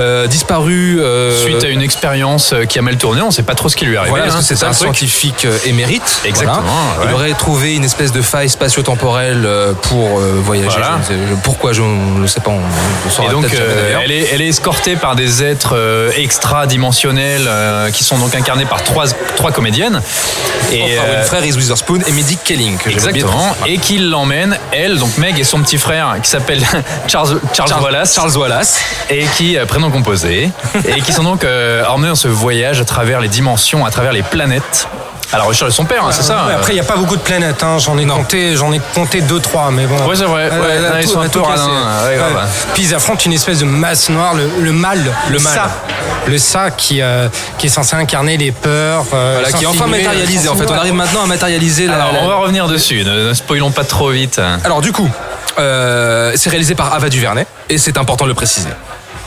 [0.00, 3.54] euh, disparu euh, Suite à une expérience euh, qui a mal tourné, on sait pas
[3.54, 4.10] trop ce qui lui est arrivé.
[4.16, 6.02] Voilà, hein, c'est un scientifique émérite.
[6.24, 6.60] Exactement,
[6.96, 7.10] Voilà.
[7.12, 9.48] Il aurait trouvé une espèce de faille spatio-temporelle
[9.82, 10.70] pour voyager.
[10.70, 10.98] Voilà.
[11.08, 12.50] Je ne sais- je- pourquoi je ne sais pas.
[12.50, 13.46] On, on le saura Et donc,
[14.02, 15.76] elle, est, elle est escortée par des êtres
[16.16, 17.48] extra-dimensionnels
[17.92, 19.04] qui sont donc incarnés par trois,
[19.36, 20.00] trois comédiennes.
[20.72, 22.76] Et, Enfin, Winfrey, Reese Witherspoon et Medic Kelling.
[22.86, 23.54] Exactement.
[23.66, 25.91] Et qui l'emmène, elle, donc Meg et son petit frère
[26.22, 26.62] qui s'appelle
[27.06, 28.14] Charles, Charles, Wallace.
[28.14, 28.80] Charles Wallace.
[29.10, 30.50] Et qui, euh, prénom composé,
[30.86, 34.12] et qui sont donc euh, emmenés dans ce voyage à travers les dimensions, à travers
[34.12, 34.88] les planètes,
[35.32, 36.96] à la recherche de son père, hein, c'est ça Ouais, après, il n'y a pas
[36.96, 37.62] beaucoup de planètes.
[37.62, 37.78] hein.
[37.78, 39.96] J'en ai compté, j'en ai compté deux, trois, mais bon.
[40.06, 40.50] Ouais, c'est vrai.
[40.50, 41.44] Ouais, Euh, ils tout- sont un tout ouais,
[42.16, 42.48] grave.
[42.74, 44.98] Puis ils affrontent une espèce de masse noire, le, le mal,
[45.30, 45.52] le, mal.
[45.54, 45.70] ça,
[46.26, 49.06] le ça qui, euh, qui est censé incarner les peurs.
[49.14, 50.48] euh, Voilà, qui est enfin matérialisé.
[50.50, 51.94] En fait, on arrive maintenant à matérialiser la.
[51.94, 54.38] Alors, la- on va revenir dessus, ne, ne spoilons pas trop vite.
[54.64, 55.08] Alors du coup,
[55.58, 58.70] euh, c'est réalisé par Ava DuVernay et c'est important de le préciser.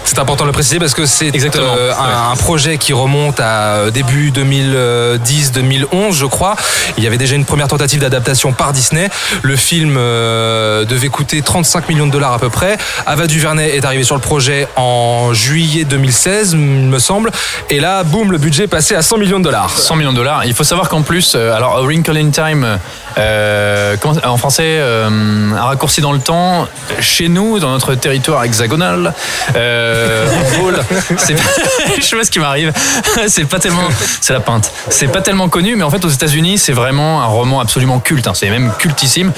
[0.05, 3.91] C'est important de le préciser parce que c'est euh, un, projet qui remonte à euh,
[3.91, 6.55] début 2010-2011, je crois.
[6.97, 9.09] Il y avait déjà une première tentative d'adaptation par Disney.
[9.41, 12.77] Le film euh, devait coûter 35 millions de dollars à peu près.
[13.07, 17.31] Ava DuVernay est arrivé sur le projet en juillet 2016, il me semble.
[17.71, 19.71] Et là, boum, le budget est passé à 100 millions de dollars.
[19.71, 20.45] 100 millions de dollars.
[20.45, 22.77] Il faut savoir qu'en plus, alors A Wrinkle in Time,
[23.17, 25.10] euh, comment- en français, euh,
[25.56, 26.67] un raccourci dans le temps,
[26.99, 29.13] chez nous, dans notre territoire hexagonal,
[29.56, 30.80] euh, en Gaule,
[31.17, 31.41] c'est pas-
[31.97, 32.71] je sais pas ce qui m'arrive,
[33.28, 33.88] c'est pas tellement,
[34.21, 37.28] c'est la pinte, c'est pas tellement connu, mais en fait aux États-Unis, c'est vraiment un
[37.28, 38.34] roman absolument culte, hein.
[38.34, 39.32] c'est même cultissime.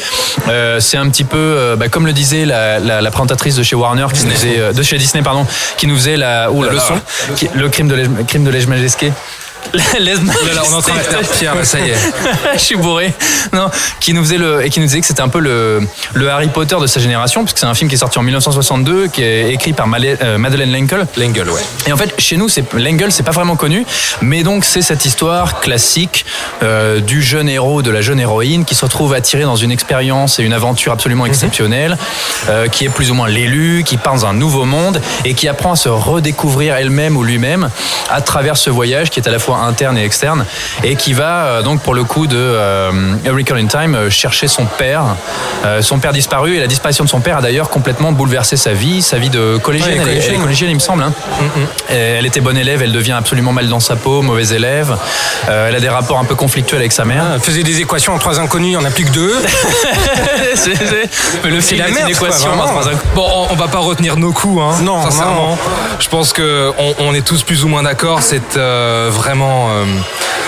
[0.50, 3.63] Euh, c'est un petit peu, euh, bah, comme le disait la, la- la présentatrice de
[3.63, 5.46] chez Warner, qui nous faisait, euh, de chez Disney, pardon,
[5.78, 6.96] qui nous faisait la, oh La leçon.
[7.36, 8.52] qui- le crime de crime de
[9.74, 10.00] majesté.
[10.00, 11.96] Lèse Là, là, on est en train de faire là, ça y est.
[12.54, 13.13] je suis bourré.
[13.54, 15.82] Non, qui nous faisait le et qui nous disait que c'était un peu le,
[16.13, 19.08] le Harry Potter de sa génération, puisque c'est un film qui est sorti en 1962,
[19.08, 21.08] qui est écrit par euh, Madeleine L'Engle.
[21.17, 21.62] L'Engle, ouais.
[21.88, 23.86] Et en fait, chez nous, c'est L'Engle, c'est pas vraiment connu,
[24.22, 26.26] mais donc c'est cette histoire classique
[26.63, 30.39] euh, du jeune héros, de la jeune héroïne, qui se retrouve attirée dans une expérience
[30.39, 31.98] et une aventure absolument exceptionnelle,
[32.50, 35.48] euh, qui est plus ou moins l'élu, qui part dans un nouveau monde et qui
[35.48, 37.70] apprend à se redécouvrir elle-même ou lui-même
[38.10, 40.46] à travers ce voyage qui est à la fois interne et externe
[40.84, 42.91] et qui va euh, donc pour le coup de euh,
[43.26, 45.04] A Wrinkle in Time euh, chercher son père,
[45.65, 48.74] euh, son père disparu et la disparition de son père a d'ailleurs complètement bouleversé sa
[48.74, 50.00] vie, sa vie de collégienne.
[50.00, 50.41] Ouais, elle, est- elle est collégienne.
[50.41, 51.04] collégienne, il me semble.
[51.04, 51.13] hein.
[51.91, 54.96] Euh, Elle était bonne élève, elle devient absolument mal dans sa peau, mauvaise élève.
[55.50, 57.24] Euh, elle a des rapports un peu conflictuels avec sa mère.
[57.36, 59.36] Elle faisait des équations en trois inconnus, il n'y en a plus que deux.
[61.43, 62.50] Mais le film la merde, une quoi, équation.
[63.15, 64.82] Bon, on, on va pas retenir nos coups, hein.
[64.82, 65.50] Non, sincèrement.
[65.52, 65.58] non.
[66.00, 68.22] Je pense que on, on est tous plus ou moins d'accord.
[68.22, 69.86] C'est euh, vraiment, euh,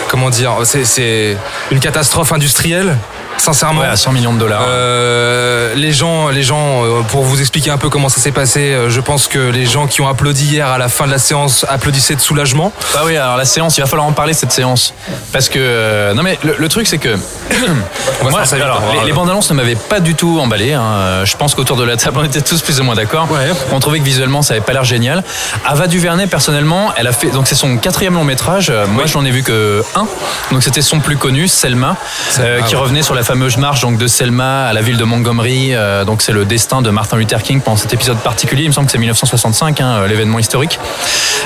[0.10, 1.38] comment dire, c'est- c'est
[1.72, 2.98] une catastrophe industrielle.
[3.40, 3.82] Sincèrement.
[3.82, 4.62] Ouais, à 100 millions de dollars.
[4.68, 8.60] Euh, les gens, les gens, euh, pour vous expliquer un peu comment ça s'est passé,
[8.74, 11.18] euh, je pense que les gens qui ont applaudi hier à la fin de la
[11.18, 12.74] séance applaudissaient de soulagement.
[12.96, 14.94] Ah oui, alors la séance, il va falloir en parler cette séance.
[15.32, 15.58] Parce que.
[15.60, 17.16] euh, non mais le, le truc c'est que.
[18.24, 20.74] Moi, alors, va les, les bandes annonces ne m'avaient pas du tout emballé.
[20.74, 21.24] hein.
[21.24, 23.28] Je pense qu'autour de la table, on était tous plus ou moins d'accord.
[23.32, 23.50] Ouais.
[23.72, 25.24] On trouvait que visuellement, ça avait pas l'air génial.
[25.66, 27.28] Ava DuVernay, personnellement, elle a fait.
[27.28, 28.72] Donc, c'est son quatrième long métrage.
[28.90, 30.06] Moi, j'en ai vu que un.
[30.52, 31.96] Donc, c'était son plus connu, Selma,
[32.40, 35.76] euh, qui revenait sur la fameuse marche donc, de Selma à la ville de Montgomery.
[35.76, 38.64] Euh, donc, c'est le destin de Martin Luther King pendant cet épisode particulier.
[38.64, 40.80] Il me semble que c'est 1965, hein, l'événement historique.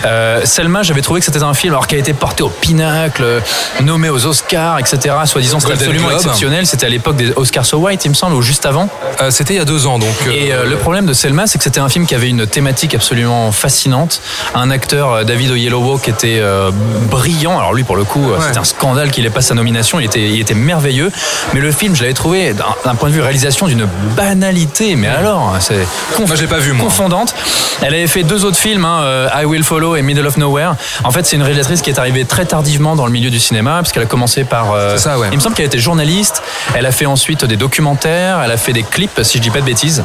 [0.06, 3.22] Euh, Selma, j'avais trouvé que c'était un film alors qui a été porté au pinacle,
[3.24, 3.40] euh,
[3.82, 5.14] nommé aux Oscars, etc.
[5.26, 6.66] Soi-disant, c'était absolument exceptionnel.
[6.66, 8.88] C'était à l'époque des Oscars So White, il me semble, ou juste avant.
[9.20, 10.16] Euh, C'était il y a deux ans, donc.
[10.28, 12.48] euh, Et euh, le problème de Selma, c'est que c'était un film qui avait une
[12.48, 14.22] thématique absolument fascinante.
[14.56, 16.72] Un acteur, euh, David Oyelowo, qui était euh,
[17.10, 17.60] brillant.
[17.60, 20.00] Alors lui, pour le coup, euh, c'était un scandale qu'il ait pas sa nomination.
[20.00, 21.12] Il était, il était merveilleux.
[21.54, 22.54] Mais le film, je l'avais trouvé,
[22.86, 24.96] d'un point de vue réalisation, d'une banalité.
[24.96, 26.86] Mais alors, c'est conf- pas vu, moi.
[26.86, 27.34] confondante.
[27.82, 30.74] Elle avait fait deux autres films, hein, euh, I Will Follow et Middle of Nowhere.
[31.04, 33.76] En fait, c'est une réalisatrice qui est arrivée très tardivement dans le milieu du cinéma,
[33.78, 34.72] parce qu'elle a commencé par.
[34.72, 35.28] euh, ça, ouais.
[35.32, 36.42] Il me semble qu'elle était journaliste.
[36.76, 38.42] Elle a fait ensuite des documentaires.
[38.44, 40.04] Elle a fait des clips, si je dis pas de bêtises.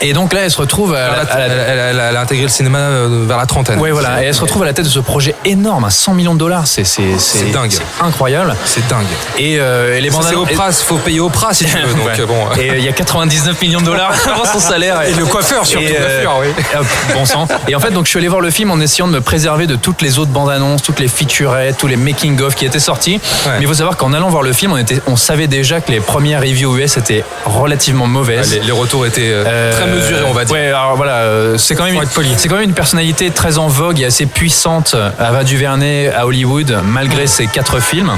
[0.00, 1.54] Et donc là, elle se retrouve à elle, la- a, à la-
[1.90, 3.78] elle a- elle intégré le cinéma euh, vers la trentaine.
[3.78, 4.22] Ouais, voilà.
[4.22, 6.38] Et elle se retrouve à la tête de ce projet énorme à 100 millions de
[6.38, 6.66] dollars.
[6.66, 7.72] C'est c'est- C'est dingue.
[8.00, 8.54] incroyable.
[8.64, 9.06] C'est dingue.
[9.38, 11.94] Et, euh, et les bandes C'est Oprah, faut payer Oprah si tu veux.
[11.94, 12.26] Donc Ouais.
[12.26, 12.60] bon.
[12.60, 15.02] Et euh, il y a 99 millions de dollars avant son salaire.
[15.02, 15.84] Et le coiffeur, surtout.
[15.86, 16.84] Et, euh, coiffeur, oui.
[17.14, 17.46] bon sang.
[17.68, 19.66] Et en fait, donc je suis allé voir le film en essayant de me préserver
[19.66, 22.78] de toutes les autres bandes annonces, toutes les featurettes, tous les making of qui étaient
[22.78, 23.20] sortis.
[23.46, 25.90] Mais il faut savoir qu'en allant voir le film, on était, on savait déjà que
[25.90, 28.52] les premières reviews US étaient relativement mauvaises.
[28.54, 29.32] Les, les retours étaient
[29.72, 30.54] très mesurés, on va dire.
[30.54, 32.00] Ouais, alors voilà, euh, c'est quand même
[32.36, 34.94] c'est quand même une personnalité très en vogue et assez puissante.
[35.18, 38.12] Ava DuVernay à Hollywood, malgré ses quatre films.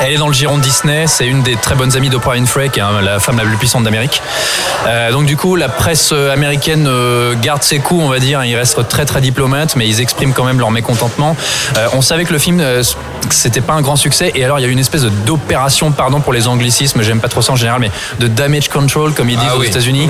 [0.00, 2.68] Elle est dans le giron de Disney, c'est une des très bonnes amies d'Oprah Winfrey,
[2.68, 4.20] qui est hein, la femme la plus puissante d'Amérique.
[4.86, 8.44] Euh, donc du coup, la presse euh, américaine euh, garde ses coups, on va dire.
[8.44, 11.36] Ils restent très très diplomates, mais ils expriment quand même leur mécontentement.
[11.78, 12.62] Euh, on savait que le film,
[13.30, 16.20] c'était pas un grand succès, et alors il y a eu une espèce d'opération, pardon
[16.20, 19.38] pour les anglicismes, j'aime pas trop ça en général, mais de damage control, comme ils
[19.38, 19.68] disent Ah aux oui.
[19.68, 20.08] États-Unis.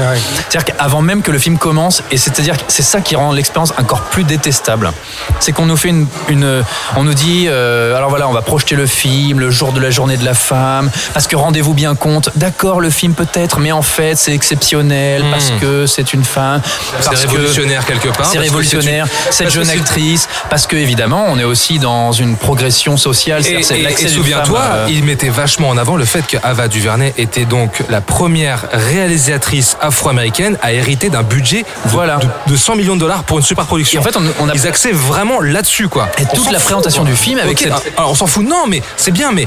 [0.51, 3.73] C'est-à-dire qu'avant même que le film commence, et c'est-à-dire que c'est ça qui rend l'expérience
[3.79, 4.93] encore plus détestable.
[5.41, 6.63] C'est qu'on nous fait une, une-
[6.97, 10.17] on nous dit, alors voilà, on va projeter le film le jour de la journée
[10.17, 14.17] de la femme, parce que rendez-vous bien compte, d'accord, le film peut-être, mais en fait
[14.17, 16.61] c'est exceptionnel parce que c'est une femme,
[17.01, 18.27] C'est que révolutionnaire quelque part.
[18.31, 22.97] c'est révolutionnaire, une- cette jeune actrice, parce que évidemment, on est aussi dans une progression
[22.97, 23.45] sociale.
[23.47, 27.15] Et, et- et souviens-toi, euh, il mettait vachement en avant le fait que Ava DuVernay
[27.19, 32.17] était donc la première réalisatrice afro-américaine à hériter d'un budget de, Voilà.
[32.19, 34.01] de, de 100 millions de dollars pour une super production.
[34.01, 36.09] Et en fait, on- on a- ils axaient vraiment là-dessus, quoi.
[36.19, 38.83] Et On toute la présentation du film avec cette- alors, on s'en fout, non, mais
[38.97, 39.47] c'est bien, mais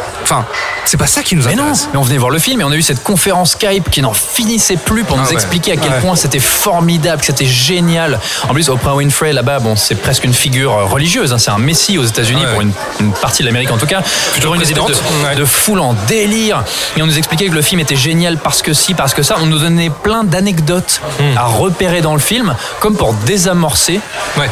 [0.23, 0.45] enfin,
[0.85, 1.89] c'est pas ça qui nous Mais non, intéresse.
[1.93, 4.13] mais on venait voir le film et on a eu cette conférence Skype qui n'en
[4.13, 5.33] finissait plus pour Ah nous ouais.
[5.33, 5.99] expliquer à quel Ouais.
[5.99, 8.19] point c'était formidable, que c'était génial.
[8.47, 11.57] En plus, Oprah Winfrey là-bas, bon, c'est presque une figure euh, religieuse, hein, c'est un
[11.57, 12.51] messie aux États-Unis Ouais.
[12.51, 14.01] pour une, une partie de l'Amérique en tout cas.
[14.35, 16.63] Toujours une espèce de, de foule en délire.
[16.97, 19.35] Et on nous expliquait que le film était génial parce que si, parce que ça.
[19.41, 21.37] On nous donnait plein d'anecdotes Hmm.
[21.37, 23.99] à repérer dans le film, comme pour désamorcer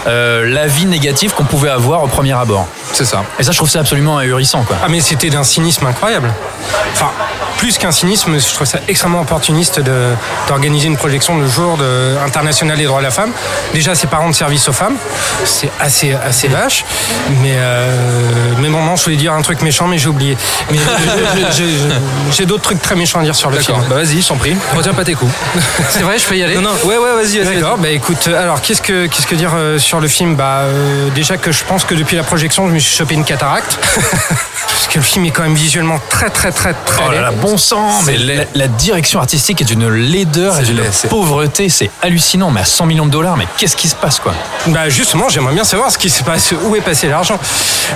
[0.08, 2.68] euh, la vie négative qu'on pouvait avoir au premier abord.
[2.94, 3.24] C'est ça.
[3.40, 4.78] Et ça, je trouve ça absolument ahurissant, quoi.
[4.84, 6.32] Ah mais c'était d'un cynisme incroyable.
[6.93, 7.12] Enfin,
[7.60, 10.13] plus qu'un cynisme, je trouve ça extrêmement opportuniste de-
[10.48, 13.32] d'organiser une projection le jour de, international des droits de la femme.
[13.74, 14.95] Déjà, c'est pas rendre service aux femmes,
[15.43, 16.86] c'est assez assez vache.
[17.41, 17.91] Mais euh,
[18.60, 20.38] mais bon, non, je voulais dire un truc méchant, mais j'ai oublié.
[20.72, 20.78] Mais
[22.32, 23.78] j'ai d'autres trucs très méchants à dire sur le film.
[23.89, 24.56] Bah vas-y, je t'en prie.
[24.76, 25.32] Retiens pas tes coups.
[25.89, 26.56] C'est vrai, je peux y aller.
[26.56, 26.72] Non, non.
[26.86, 27.56] Ouais, ouais, vas-y, vas-y.
[27.56, 30.36] D'accord, bah écoute, euh, alors qu'est-ce que qu'est-ce que dire euh, sur le film?
[30.36, 33.26] Bah euh, déjà que je pense que depuis la projection, je me suis chopé une
[33.26, 33.78] cataracte.
[34.00, 37.22] Parce que le film est quand même visuellement très très très très Oh là laid.
[37.24, 41.90] là, bon sang Mais la, la direction artistique est d'une laideur et d'une pauvreté, c'est
[42.02, 42.52] hallucinant.
[42.52, 44.34] Mais à 100 millions de dollars, mais qu'est-ce qui se passe quoi?
[44.68, 47.40] Bah justement, j'aimerais bien savoir ce qui se passe, où est passé l'argent.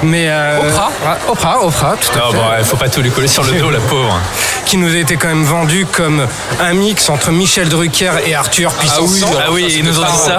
[0.02, 2.38] Mais euh, Oprah ouais, Oprah, Oprah, tout à Non, fait.
[2.38, 4.20] bon, ouais, faut pas tout lui coller sur le dos, la pauvre.
[4.66, 6.26] qui nous a été quand même vendu comme
[6.62, 9.28] un mix entre Michel Drucker et Arthur puissance Ah oui, 100.
[9.40, 10.38] Ah oui, ils nous ont dit ça.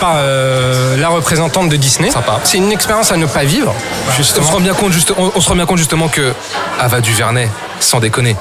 [0.00, 2.10] par euh, la représentante de Disney.
[2.10, 2.40] Sympa.
[2.44, 3.74] C'est une expérience à ne pas vivre,
[4.08, 4.46] On justement.
[4.46, 6.32] se rend bien compte, juste, on, on se rend bien compte justement que
[6.78, 7.48] Ava DuVernay,
[7.84, 8.36] sans déconner,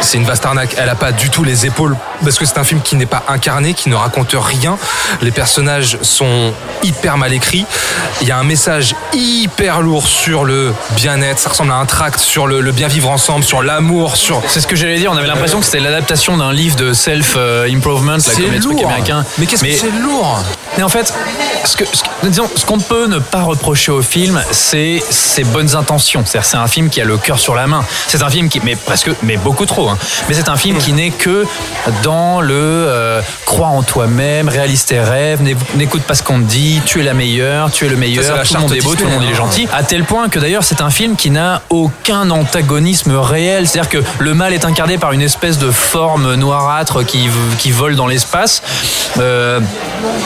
[0.00, 0.74] c'est une vaste arnaque.
[0.78, 3.22] Elle a pas du tout les épaules parce que c'est un film qui n'est pas
[3.28, 4.78] incarné, qui ne raconte rien.
[5.20, 7.66] Les personnages sont hyper mal écrits.
[8.20, 11.38] Il y a un message hyper lourd sur le bien-être.
[11.38, 14.42] Ça ressemble à un tract sur le, le bien vivre ensemble, sur l'amour, sur.
[14.48, 18.16] C'est ce que j'allais dire, on avait l'impression que c'était l'adaptation d'un livre de self-improvement,
[18.16, 19.24] là, comme les trucs américains.
[19.38, 20.42] Mais qu'est-ce que c'est lourd?
[20.76, 21.12] Mais en fait,
[21.64, 25.44] ce que, ce que- disons, ce qu'on peut ne pas reprocher au film, c'est ses
[25.44, 26.22] bonnes intentions.
[26.24, 27.84] C'est-à-dire, c'est un film qui a le cœur sur la main.
[28.06, 29.88] C'est un film qui, mais presque, mais beaucoup trop.
[29.88, 29.98] hein.
[30.28, 31.44] Mais c'est un film qui n'est que
[32.02, 36.44] dans le euh, crois en toi-même, réalise tes rêves, n'é- n'écoute pas ce qu'on te
[36.46, 38.94] dit, tu es la meilleure, tu es le meilleur, Ça, tout le monde est beau,
[38.94, 39.34] tout le monde est hein.
[39.34, 39.68] gentil.
[39.72, 43.66] À tel point que d'ailleurs, c'est un film qui n'a aucun antagonisme réel.
[43.68, 47.28] C'est-à-dire que le mal est incarné par une espèce de forme noirâtre qui,
[47.58, 48.62] qui vole dans l'espace.
[49.18, 49.60] Euh,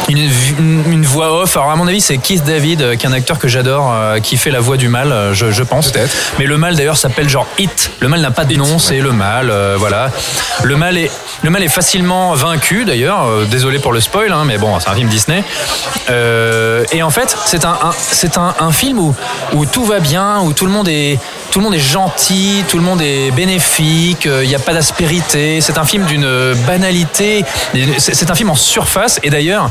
[0.08, 0.18] une,
[0.58, 1.56] une- voix off.
[1.56, 4.18] Alors à mon avis, c'est Keith David, euh, qui est un acteur que j'adore, euh,
[4.20, 5.90] qui fait la voix du mal, euh, je, je pense.
[5.92, 6.14] Peut-être.
[6.38, 7.90] Mais le mal d'ailleurs s'appelle genre It.
[8.00, 9.50] Le mal n'a pas de nom, c'est le mal.
[9.50, 10.10] euh, voilà.
[10.62, 11.10] Le mal est
[11.42, 13.26] le mal est facilement vaincu d'ailleurs.
[13.50, 15.44] Désolé pour le spoil, hein, mais bon, c'est un film Disney.
[16.10, 19.14] Euh, et en fait, c'est un, un- c'est un, un film où
[19.52, 21.18] où tout va bien, où tout le monde est
[21.54, 24.74] tout le monde est gentil, tout le monde est bénéfique, euh, il n'y a pas
[24.74, 25.60] d'aspérité.
[25.60, 26.26] C'est un film d'une
[26.66, 27.44] banalité.
[27.98, 29.20] C'est un film en surface.
[29.22, 29.70] Et d'ailleurs,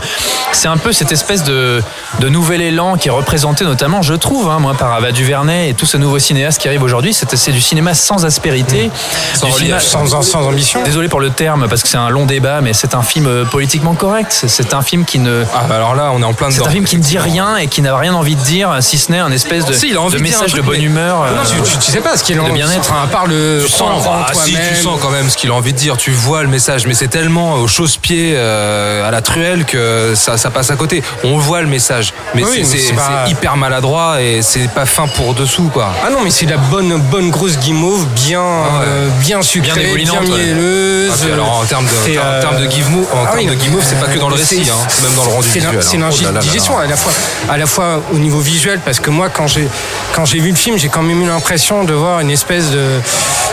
[0.54, 1.84] c'est un peu cette espèce de,
[2.22, 5.74] de nouvel élan qui est représenté notamment, je trouve, hein, moi, par Ava DuVernay et
[5.74, 7.14] tous ces nouveaux cinéastes qui arrivent aujourd'hui.
[7.14, 8.90] C'est du cinéma sans aspérité,
[9.34, 10.82] Sans du cinéma- relief, Sans, sans ambition.
[10.84, 13.44] Désolé pour le terme parce que c'est un long débat, mais c'est un film euh,
[13.44, 14.32] politiquement correct.
[14.48, 16.70] C'est- un film qui ne Ah, bah alors là, on est en plein c'est un
[16.70, 19.20] film qui ne dit rien et qui n'a rien envie de dire, si ce n'est
[19.20, 21.18] un espèce de, Si, il a envie de message de bonne humeur.
[21.20, 22.80] Non, euh, tu, tu- tu sais pas ce qu'il de bien-être.
[22.80, 25.54] Enfin, à part le Tu sens, ah, si, tu sens quand même ce qu'il a
[25.54, 25.98] envie de dire.
[25.98, 30.38] Tu vois le message, mais c'est tellement au chausse-pied, euh, à la truelle que ça,
[30.38, 31.04] ça passe à côté.
[31.24, 35.34] On voit le message, mais Oui, c'est- pas- hyper maladroit et c'est pas fin pour
[35.34, 35.94] dessous, quoi.
[36.06, 38.86] Ah non, mais c'est la bonne, bonne grosse guimauve, bien, ouais.
[38.86, 41.12] euh, bien sucrée, Bien bien, mielleuse.
[41.14, 44.00] Ah, puis alors en termes de, en euh, termes en ah termes de move, c'est
[44.00, 45.78] pas que dans le récit, hein, c'est même dans le rendu visuel.
[45.82, 46.10] C'est hein.
[46.12, 47.12] Oh l'indigestion à la fois,
[47.50, 49.68] à la fois au niveau visuel, parce que moi, quand j'ai
[50.14, 51.53] quand j'ai vu le film, j'ai quand même eu l'impression
[51.86, 53.00] de voir une espèce de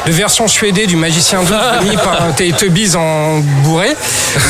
[0.07, 1.51] de version suédée du Magicien 12
[1.91, 3.95] mis par un Teletubbies en bourré.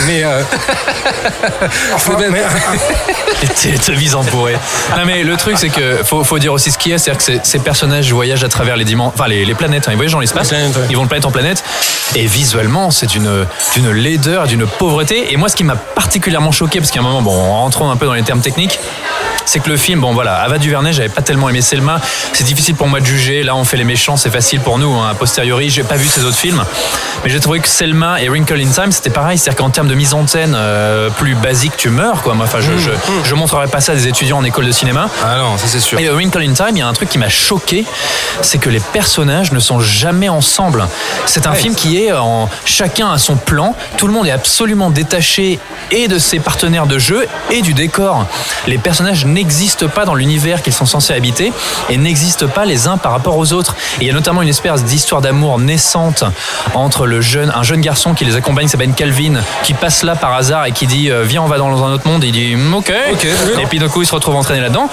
[0.07, 0.23] Mais.
[0.23, 0.43] euh,
[1.95, 2.43] enfin, mais-
[4.15, 4.55] en bourré.
[4.97, 7.19] Non mais le truc c'est que faut, faut dire aussi ce qu'il y a, c'est-à-dire
[7.19, 9.97] que ces- ces personnages voyagent à travers les dimensions, enfin les, les planètes, hein, ils
[9.97, 10.83] voyagent dans l'espace, Les planètes, ouais.
[10.91, 11.65] ils vont de planète en planète,
[12.15, 15.33] et visuellement c'est d'une d'une laideur, d'une pauvreté.
[15.33, 17.97] Et moi ce qui m'a particulièrement choqué, parce qu'à un moment, bon, en rentrant un
[17.97, 18.79] peu dans les termes techniques,
[19.47, 22.01] c'est que le film, bon voilà, Ava DuVernay, j'avais pas tellement aimé Selma,
[22.33, 23.40] c'est difficile pour moi de juger.
[23.43, 24.93] Là, on fait les méchants, c'est facile pour nous.
[24.95, 25.09] hein.
[25.11, 26.63] A posteriori, j'ai pas vu ces autres films,
[27.25, 29.95] mais j'ai trouvé que Selma et Wrinkle in Time, c'était pareil, c'est-à-dire qu'en termes de
[29.95, 32.35] mise en scène euh, plus basique, tu meurs quoi.
[32.35, 32.91] Moi, enfin, je, je,
[33.25, 35.09] je montrerai pas ça à des étudiants en école de cinéma.
[35.25, 35.99] Ah non, ça c'est sûr.
[35.99, 37.85] Et euh, Wrinkle in Time, il y a un truc qui m'a choqué,
[38.43, 40.87] c'est que les personnages ne sont jamais ensemble.
[41.27, 43.75] C'est un film qui est en chacun à son plan.
[43.97, 45.59] Tout le monde est absolument détaché
[45.91, 48.27] et de ses partenaires de jeu et du décor.
[48.67, 51.53] Les personnages n'existent pas dans l'univers qu'ils sont censés habiter
[51.89, 53.75] et n'existent pas les uns par rapport aux autres.
[54.01, 56.25] Et il y a notamment une espèce d'histoire d'amour naissante
[56.75, 60.15] entre le jeune, un jeune garçon qui les accompagne, qui s'appelle Calvin, qui passe là
[60.17, 62.25] par hasard et qui dit euh, viens on va dans un autre monde.
[62.25, 62.93] Et il dit ok.
[63.13, 63.27] Ok.
[63.61, 64.89] Et puis d'un coup il se retrouve entraîné là-dedans.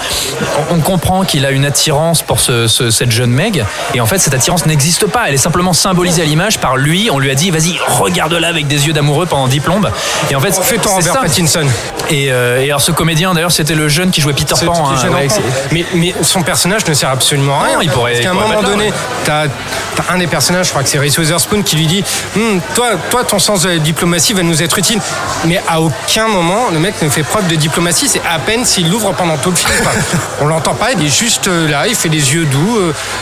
[0.70, 3.64] On comprend qu'il a une attirance pour ce- ce- cette jeune Meg.
[3.94, 5.24] Et en fait cette attirance n'existe pas.
[5.28, 7.08] Elle est simplement symbolisée à l'image par lui.
[7.12, 9.90] On lui a dit vas-y regarde-la avec des yeux d'amoureux pendant 10 plombes.
[10.30, 11.20] Et en fait Fais ton Robert ça.
[11.20, 11.66] Pattinson.
[12.10, 14.90] Et, euh, et alors ce comédien d'ailleurs c'était le jeune qui jouait Peter Pan.
[14.90, 15.28] hein, ouais,
[15.72, 17.74] mais, mais son personnage ne sert absolument à rien.
[17.76, 18.92] Non, il pourrait- Qu'à un moment donné,
[19.24, 22.04] t'as as un des personnages, je crois que c'est Reese Witherspoon, qui lui dit
[22.36, 25.00] Hum, toi, toi, ton sens de la diplomatie va nous être utile.
[25.44, 28.08] Mais à aucun moment, le mec ne fait preuve de diplomatie.
[28.08, 29.72] C'est à peine s'il l'ouvre pendant tout le film.
[30.40, 32.78] On l'entend pas, il est juste euh, là, il fait des yeux doux,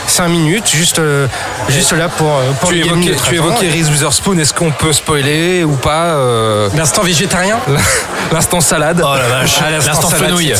[0.07, 1.27] 5 minutes, juste, euh,
[1.69, 4.93] juste là pour, euh, pour Tu lui évoquais, tu évoquais Reese Witherspoon, est-ce qu'on peut
[4.93, 7.59] spoiler ou pas euh, L'instant végétarien
[8.31, 9.01] L'instant salade.
[9.03, 9.59] Oh la vache.
[9.61, 10.29] Ah, L'instant salade.
[10.29, 10.53] fenouil.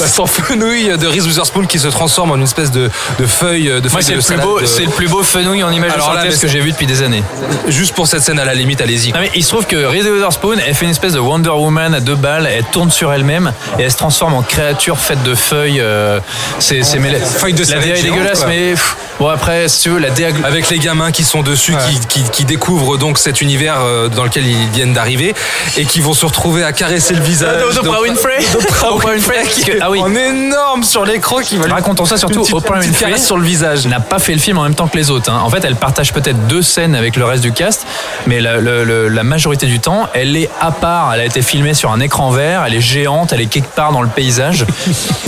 [0.00, 3.88] L'instant fenouil de Reese Witherspoon qui se transforme en une espèce de, de feuille de
[3.94, 5.94] Moi c'est de le plus beau, de- c'est le plus beau fenouil en image de
[5.94, 7.22] Alors là, synthèse mais que j'ai vu depuis des années.
[7.68, 9.12] Juste pour cette scène, à la limite, allez-y.
[9.12, 11.94] Non mais il se trouve que Reese Witherspoon, elle fait une espèce de Wonder Woman
[11.94, 15.34] à deux balles, elle tourne sur elle-même et elle se transforme en créature faite de
[15.34, 15.80] feuilles.
[15.80, 16.20] euh,
[16.58, 16.98] c'est c'est
[17.38, 18.48] Feuilles de La DA est dégueulasse, quoi.
[18.48, 21.74] mais pff, bon après si tu veux la DA Avec les gamins qui sont dessus,
[21.88, 25.34] qui, qui, qui découvrent donc cet univers euh, dans lequel ils viennent d'arriver
[25.76, 28.38] et qui vont se retrouver à caresser le visage d'Oprah Winfrey.
[28.52, 29.42] d'Oprah Winfrey.
[29.46, 30.00] qui Ah oui.
[30.00, 32.44] en énorme sur l'écran qui va lui- Racontons ça surtout.
[32.52, 33.83] Oprah Winfrey caresse sur le visage.
[33.88, 35.30] N'a pas fait le film en même temps que les autres.
[35.30, 35.40] hein.
[35.44, 37.86] En fait, elle partage peut-être deux scènes avec le reste du cast,
[38.26, 41.12] mais la, le- le- la majorité du temps, elle est à part.
[41.14, 43.92] Elle a été filmée sur un écran vert, elle est géante, elle est quelque part
[43.92, 44.64] dans le paysage,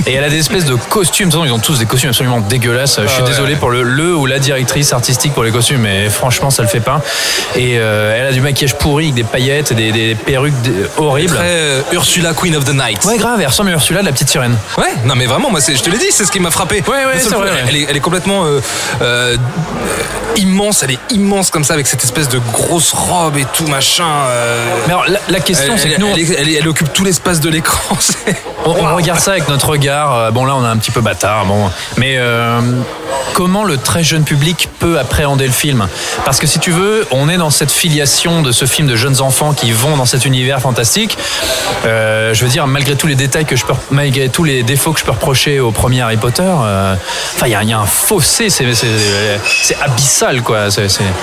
[0.07, 1.31] et elle a des espèces de costumes.
[1.45, 3.01] Ils ont tous des costumes absolument dégueulasses.
[3.03, 3.29] Je suis Ah ouais.
[3.31, 6.69] désolé pour le, le ou la directrice artistique pour les costumes, mais franchement, ça le
[6.69, 7.03] fait pas.
[7.57, 10.73] Et euh, elle a du maquillage pourri avec des paillettes, et des, des perruques des-
[10.97, 11.35] horribles.
[11.35, 13.05] Très euh, Ursula Queen of the Night.
[13.05, 14.57] Ouais, grave, elle ressemble à Ursula de la petite sirène.
[14.79, 16.83] Ouais, non mais vraiment, moi je te l'ai dit, c'est ce qui m'a frappé.
[16.87, 17.65] Ouais, ouais, c'est vrai, problème, ouais.
[17.69, 18.61] Elle est, elle est complètement euh,
[19.03, 19.37] euh,
[20.37, 24.05] immense, elle est immense comme ça avec cette espèce de grosse robe et tout machin.
[24.29, 27.49] euh, Mais alors, la, la question, c'est que elle- nous, elle occupe tout l'espace de
[27.49, 27.97] l'écran.
[28.69, 30.33] On, on regarde ça avec notre regard.
[30.33, 31.47] Bon, là, on est un petit peu bâtard.
[31.47, 32.19] Bon, mais
[33.33, 35.87] comment le très jeune public peut appréhender le film?
[36.25, 39.21] Parce que si tu veux, on est dans cette filiation de ce film de jeunes
[39.21, 41.17] enfants qui vont dans cet univers fantastique.
[41.85, 44.93] Euh, je veux dire, malgré tous les détails que je peux, malgré tous les défauts
[44.93, 46.95] que je peux reprocher au premier Harry Potter, euh,
[47.37, 48.36] enfin, il y, a- il y a un fossé.
[48.37, 50.67] C'est abyssal, quoi.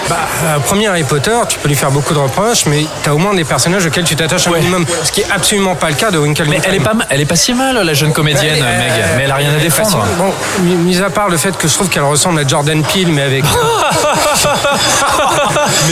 [0.10, 3.14] Bah, euh, premier Harry Potter, tu peux lui faire beaucoup de reproches, mais tu as
[3.14, 4.60] au moins des personnages auxquels tu t'attaches un Ouais.
[4.60, 4.86] minimum.
[5.04, 7.26] Ce qui est absolument pas le cas de Winkle Mais elle est pas, elle est
[7.26, 8.92] pas si mal, la jeune comédienne, Ouais, Meg.
[8.98, 10.04] euh, Mais elle a rien à défendre.
[10.18, 13.22] Bon, mis à part le fait que je trouve qu'elle ressemble à Jordan Peele, mais
[13.22, 13.44] avec.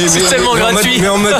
[0.07, 0.99] C'est tellement gratuit.
[1.01, 1.35] mais en mode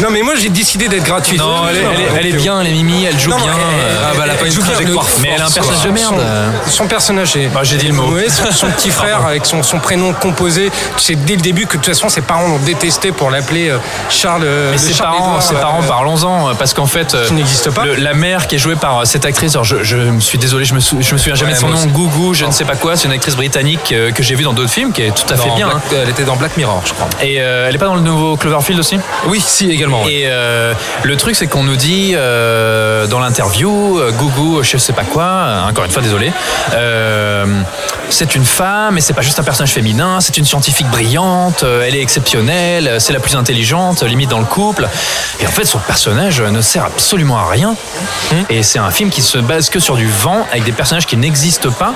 [0.00, 1.36] non, mais moi j'ai décidé d'être gratuit.
[1.38, 3.52] Non, elle est, elle est- elle est bien, elle est mimi, elle joue Non, bien.
[3.52, 6.20] euh, Ah bah elle a pas une trajectoire Mais elle a un personnage de merde.
[6.66, 7.48] Son, son personnage est.
[7.48, 8.14] Bah, j'ai dit le mot.
[8.28, 10.70] Son, son petit frère avec son, son prénom composé.
[10.96, 13.68] Tu sais dès le début que de toute façon ses parents l'ont détesté pour l'appeler
[13.70, 13.78] euh,
[14.10, 14.42] Charles.
[14.44, 17.84] euh, Mais ses Charles parents, ses euh, parents, parlons-en, parce qu'en fait, Qui n'existe pas.
[17.84, 20.64] le- la mère qui est jouée par cette actrice, alors je, je me suis désolé,
[20.64, 21.86] je me, sou- je me souviens jamais Ouais, de son nom.
[21.86, 24.70] Gougou, je ne sais pas quoi, c'est une actrice britannique que j'ai vue dans d'autres
[24.70, 25.68] films, qui est tout à fait bien.
[25.68, 25.96] Black- hein.
[26.02, 27.08] Elle était dans Black Mirror, je crois.
[27.22, 28.98] Et euh, elle est pas dans le nouveau Cloverfield aussi?
[29.26, 30.02] Oui, si également.
[30.04, 30.12] ouais.
[30.12, 30.72] Et euh,
[31.02, 35.84] le truc, c'est qu'on nous dit euh, dans l'interview, Gougou, je sais pas quoi, encore
[35.84, 36.32] une fois, désolé,
[36.74, 40.86] euh, 嗯 c'est une femme, et c'est pas juste un personnage féminin, c'est une scientifique
[40.88, 44.88] brillante, euh, elle est exceptionnelle, euh, c'est la plus intelligente, limite dans le couple.
[45.40, 47.74] Et en fait, son personnage euh, ne sert absolument à rien.
[48.48, 51.16] Et c'est un film qui se base que sur du vent, avec des personnages qui
[51.16, 51.94] n'existent pas.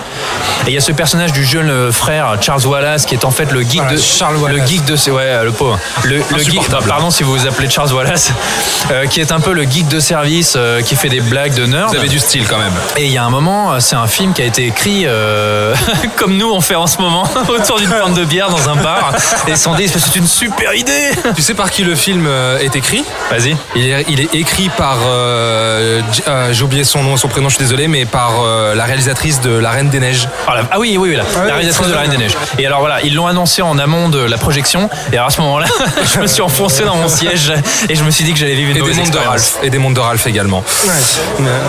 [0.66, 3.31] Et il y a ce personnage du jeune euh, frère Charles Wallace, qui est en
[3.31, 4.68] fait le geek Voilà, de Charles le Wallace.
[4.68, 8.33] geek de ouais le pauvre le, le geek pardon si vous vous appelez Charles Wallace
[8.90, 11.66] euh, qui est un peu le geek de service euh, qui fait des blagues de
[11.66, 11.90] nerd.
[11.90, 12.72] Vous avez du style quand même.
[12.96, 15.74] Et il y a un moment, euh, c'est un film qui a été écrit euh,
[16.14, 19.12] comme nous on fait en ce moment, autour d'une pinte de bière dans un bar.
[19.47, 21.11] Et ils sont dit, c'est une super idée.
[21.35, 23.57] Tu sais par qui le film euh, est écrit Vas-y.
[23.75, 24.97] il est, il est écrit par.
[25.07, 28.85] euh, euh, J'ai oublié son nom, son prénom, je suis désolé, mais par euh, la
[28.85, 30.29] réalisatrice de La Reine des Neiges.
[30.47, 32.37] Ah, la- ah oui, oui, oui, la, la réalisatrice de La Reine des Neiges.
[32.59, 34.88] Et alors voilà, ils l'ont annoncé en amont de la projection.
[35.12, 35.66] Et alors à ce moment-là,
[36.14, 37.53] je me suis enfoncé dans mon siège
[37.88, 39.19] et je me suis dit que j'allais vivre une Et des mondes de.
[39.19, 39.57] Ralph.
[39.62, 40.62] Et des mondes de Ralph également.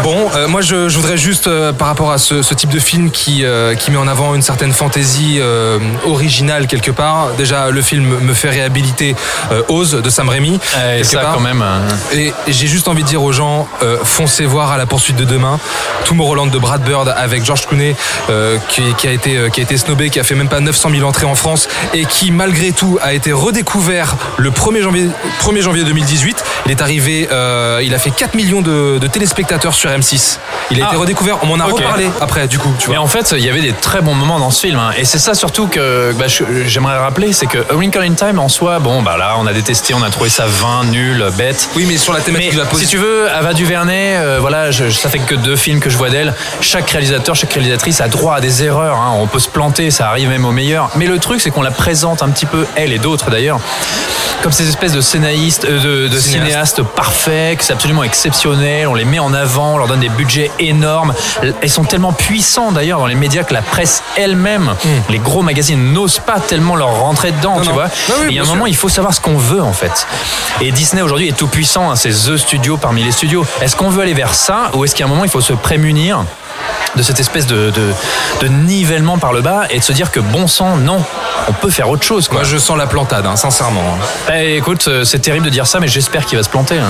[0.04, 2.80] Bon, euh, moi je, je voudrais juste, euh, par rapport à ce, ce type de
[2.80, 7.70] film qui, euh, qui met en avant une certaine fantaisie euh, originale quelque part, déjà
[7.70, 9.16] le film me fait réhabiliter
[9.52, 10.60] euh, Oz de Sam Raimi.
[11.00, 11.34] Et ça part.
[11.36, 11.62] quand même.
[11.64, 15.16] euh, Et j'ai juste envie de dire aux gens, euh, foncez voir à la poursuite
[15.18, 15.60] de demain
[16.06, 17.96] Tomorrowland de Brad Bird avec George Clooney
[18.30, 20.90] euh, qui, qui a été qui a été snobé, qui a fait même pas 900
[20.92, 25.08] 000 entrées en France et qui malgré tout a été redécouvert le 1er janvier
[25.42, 26.44] 1er janvier 2018.
[26.66, 27.28] Il est arrivé,
[27.84, 30.38] il a fait 4 millions de, de téléspectateurs sur M6.
[30.72, 30.90] Il a Ah.
[30.90, 31.38] été redécouvert.
[31.44, 32.74] On m'en a reparlé après du coup.
[32.80, 33.00] Tu vois.
[33.00, 34.80] en fait, il y avait des très bons moments dans ce film.
[34.80, 34.92] hein.
[34.98, 36.26] Et c'est ça surtout que bah,
[36.66, 39.52] j'aimerais rappeler, c'est que A Wrinkle in Time en soi, bon, bah là, on a
[39.54, 41.70] détesté, on a trouvé ça vain, nul, bête.
[41.76, 44.72] Oui, mais sur la thématique Mais de la si tu veux, Ava DuVernay, euh, voilà,
[44.72, 46.34] je, ça fait que deux films que je vois d'elle.
[46.62, 48.96] Chaque réalisateur, chaque réalisatrice a droit à des erreurs.
[48.96, 49.12] hein.
[49.20, 50.90] On peut se planter, ça arrive même au meilleur.
[50.96, 53.60] Mais le truc, c'est qu'on la présente un petit peu, elle et d'autres d'ailleurs,
[54.42, 56.82] comme ces espèces de scénaristes, euh, de, de Cinéastes.
[56.84, 58.88] parfaits, que c'est absolument exceptionnel.
[58.88, 61.14] On les met en avant, on leur donne des budgets énormes.
[61.62, 64.76] Elles sont tellement puissants d'ailleurs dans les médias que la presse elle-même,
[65.10, 67.56] les gros magazines n'osent pas tellement leur rentrer dedans.
[67.56, 67.74] Non, tu non.
[67.74, 67.86] vois.
[67.86, 69.74] Non, oui, Et il y a un moment, il faut savoir ce qu'on veut en
[69.74, 70.08] fait.
[70.62, 73.46] Et Disney aujourd'hui est tout puissant, hein, c'est The Studio parmi les studios.
[73.62, 76.24] Est-ce qu'on veut aller vers ça ou est-ce qu'à un moment il faut se prémunir
[76.96, 77.94] de cette espèce de, de,
[78.42, 81.04] de nivellement par le bas et de se dire que bon sang, non,
[81.48, 82.28] on peut faire autre chose.
[82.28, 82.40] Quoi.
[82.40, 83.84] Moi, je sens la plantade, hein, sincèrement.
[84.30, 84.34] hein.
[84.34, 86.80] Eh, écoute, euh, c'est terrible de dire ça, mais j'espère qu'il va se planter.
[86.80, 86.90] hein.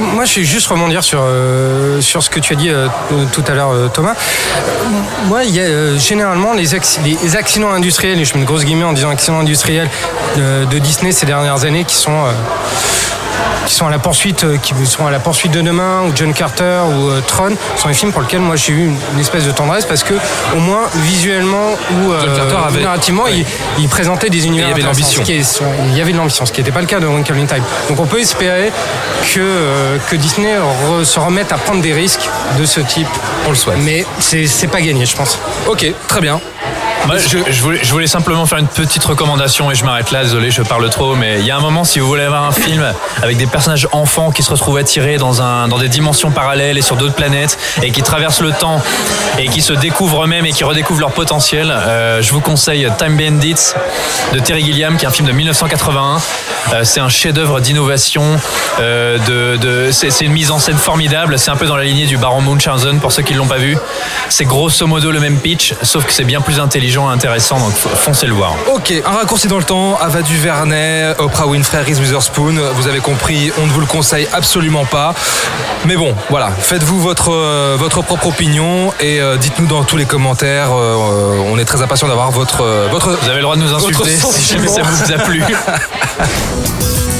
[0.00, 2.86] Moi, je vais juste rebondir sur, euh, sur ce que tu as dit euh,
[3.32, 4.14] tout à l'heure, euh, Thomas.
[5.26, 8.46] Moi, il y a euh, généralement les, acc- les accidents industriels, et je mets une
[8.46, 9.88] grosse guillemets en disant accidents industriels
[10.36, 12.24] de, de Disney ces dernières années qui sont.
[13.66, 16.32] Qui sont à la poursuite, euh, qui sont à la poursuite de demain, ou John
[16.34, 19.52] Carter, ou euh, Tron, sont des films pour lesquels moi j'ai eu une, espèce de
[19.52, 20.14] tendresse parce que
[20.56, 23.44] au moins visuellement ou euh, narrativement, il,
[23.78, 24.66] il présentait des univers.
[24.66, 25.20] il y avait de l'ambition.
[25.22, 27.06] ce qui est- il y avait de l'ambition, ce qui n'était pas le cas de
[27.06, 27.62] Wrinkle in Time.
[27.88, 28.72] Donc on peut espérer
[29.32, 32.28] que, euh, que Disney re- se remette à prendre des risques
[32.58, 33.08] de ce type.
[33.46, 33.78] On le souhaite.
[33.80, 35.38] Mais c'est pas gagné, je pense.
[35.68, 36.40] Ok, très bien.
[37.06, 40.88] Moi, je, voulais, simplement faire une petite recommandation et je m'arrête là, désolé, je parle
[40.88, 42.84] trop, mais il y a un moment, si vous voulez avoir un film
[43.22, 46.82] avec des personnages enfants qui se retrouvent attirés dans, un, dans des dimensions parallèles et
[46.82, 48.80] sur d'autres planètes et qui traversent le temps
[49.38, 53.16] et qui se découvrent eux-mêmes et qui redécouvrent leur potentiel, euh, je vous conseille Time
[53.16, 53.72] Bandits
[54.32, 56.18] de Terry Gilliam, qui est un film de 1981.
[56.72, 58.36] Euh, c'est un chef-d'œuvre d'innovation,
[58.78, 59.18] euh,
[59.58, 62.42] de, c'est une mise en scène formidable, c'est un peu dans la lignée du Baron
[62.42, 63.76] Munchausen pour ceux qui ne l'ont pas vu.
[64.28, 67.72] C'est grosso modo le même pitch, sauf que c'est bien plus intelligent et intéressant, donc
[67.72, 68.54] foncez le voir.
[68.72, 73.50] Ok, un raccourci dans le temps, Ava DuVernay, Oprah Winfrey, Reese Witherspoon, vous avez compris,
[73.62, 75.14] on ne vous le conseille absolument pas.
[75.86, 80.04] Mais bon, voilà, faites-vous votre, euh, votre propre opinion et euh, dites-nous dans tous les
[80.04, 83.18] commentaires, euh, on est très impatient d'avoir votre, votre...
[83.22, 85.42] Vous avez le droit de nous insulter si jamais ça vous a plu.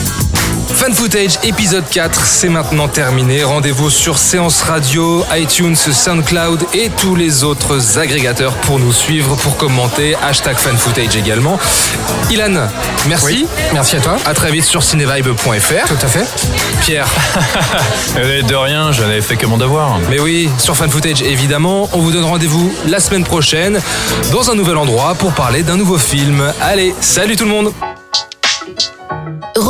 [0.82, 3.44] Fan Footage épisode 4, c'est maintenant terminé.
[3.44, 9.56] Rendez-vous sur Séance Radio, iTunes, SoundCloud et tous les autres agrégateurs pour nous suivre, pour
[9.56, 10.16] commenter.
[10.20, 11.56] Hashtag Fan Footage également.
[12.32, 12.66] Ilan,
[13.06, 13.46] merci.
[13.72, 14.16] Merci à toi.
[14.26, 15.86] À très vite sur cinevibe.fr.
[15.86, 16.26] Tout à fait.
[16.80, 17.06] Pierre,
[18.16, 20.00] Euh, De rien, je n'avais fait que mon devoir.
[20.10, 21.88] mais oui, sur Fan Footage évidemment.
[21.92, 23.80] On vous donne rendez-vous la semaine prochaine
[24.32, 26.42] dans un nouvel endroit pour parler d'un nouveau film.
[26.60, 27.72] Allez, salut tout le monde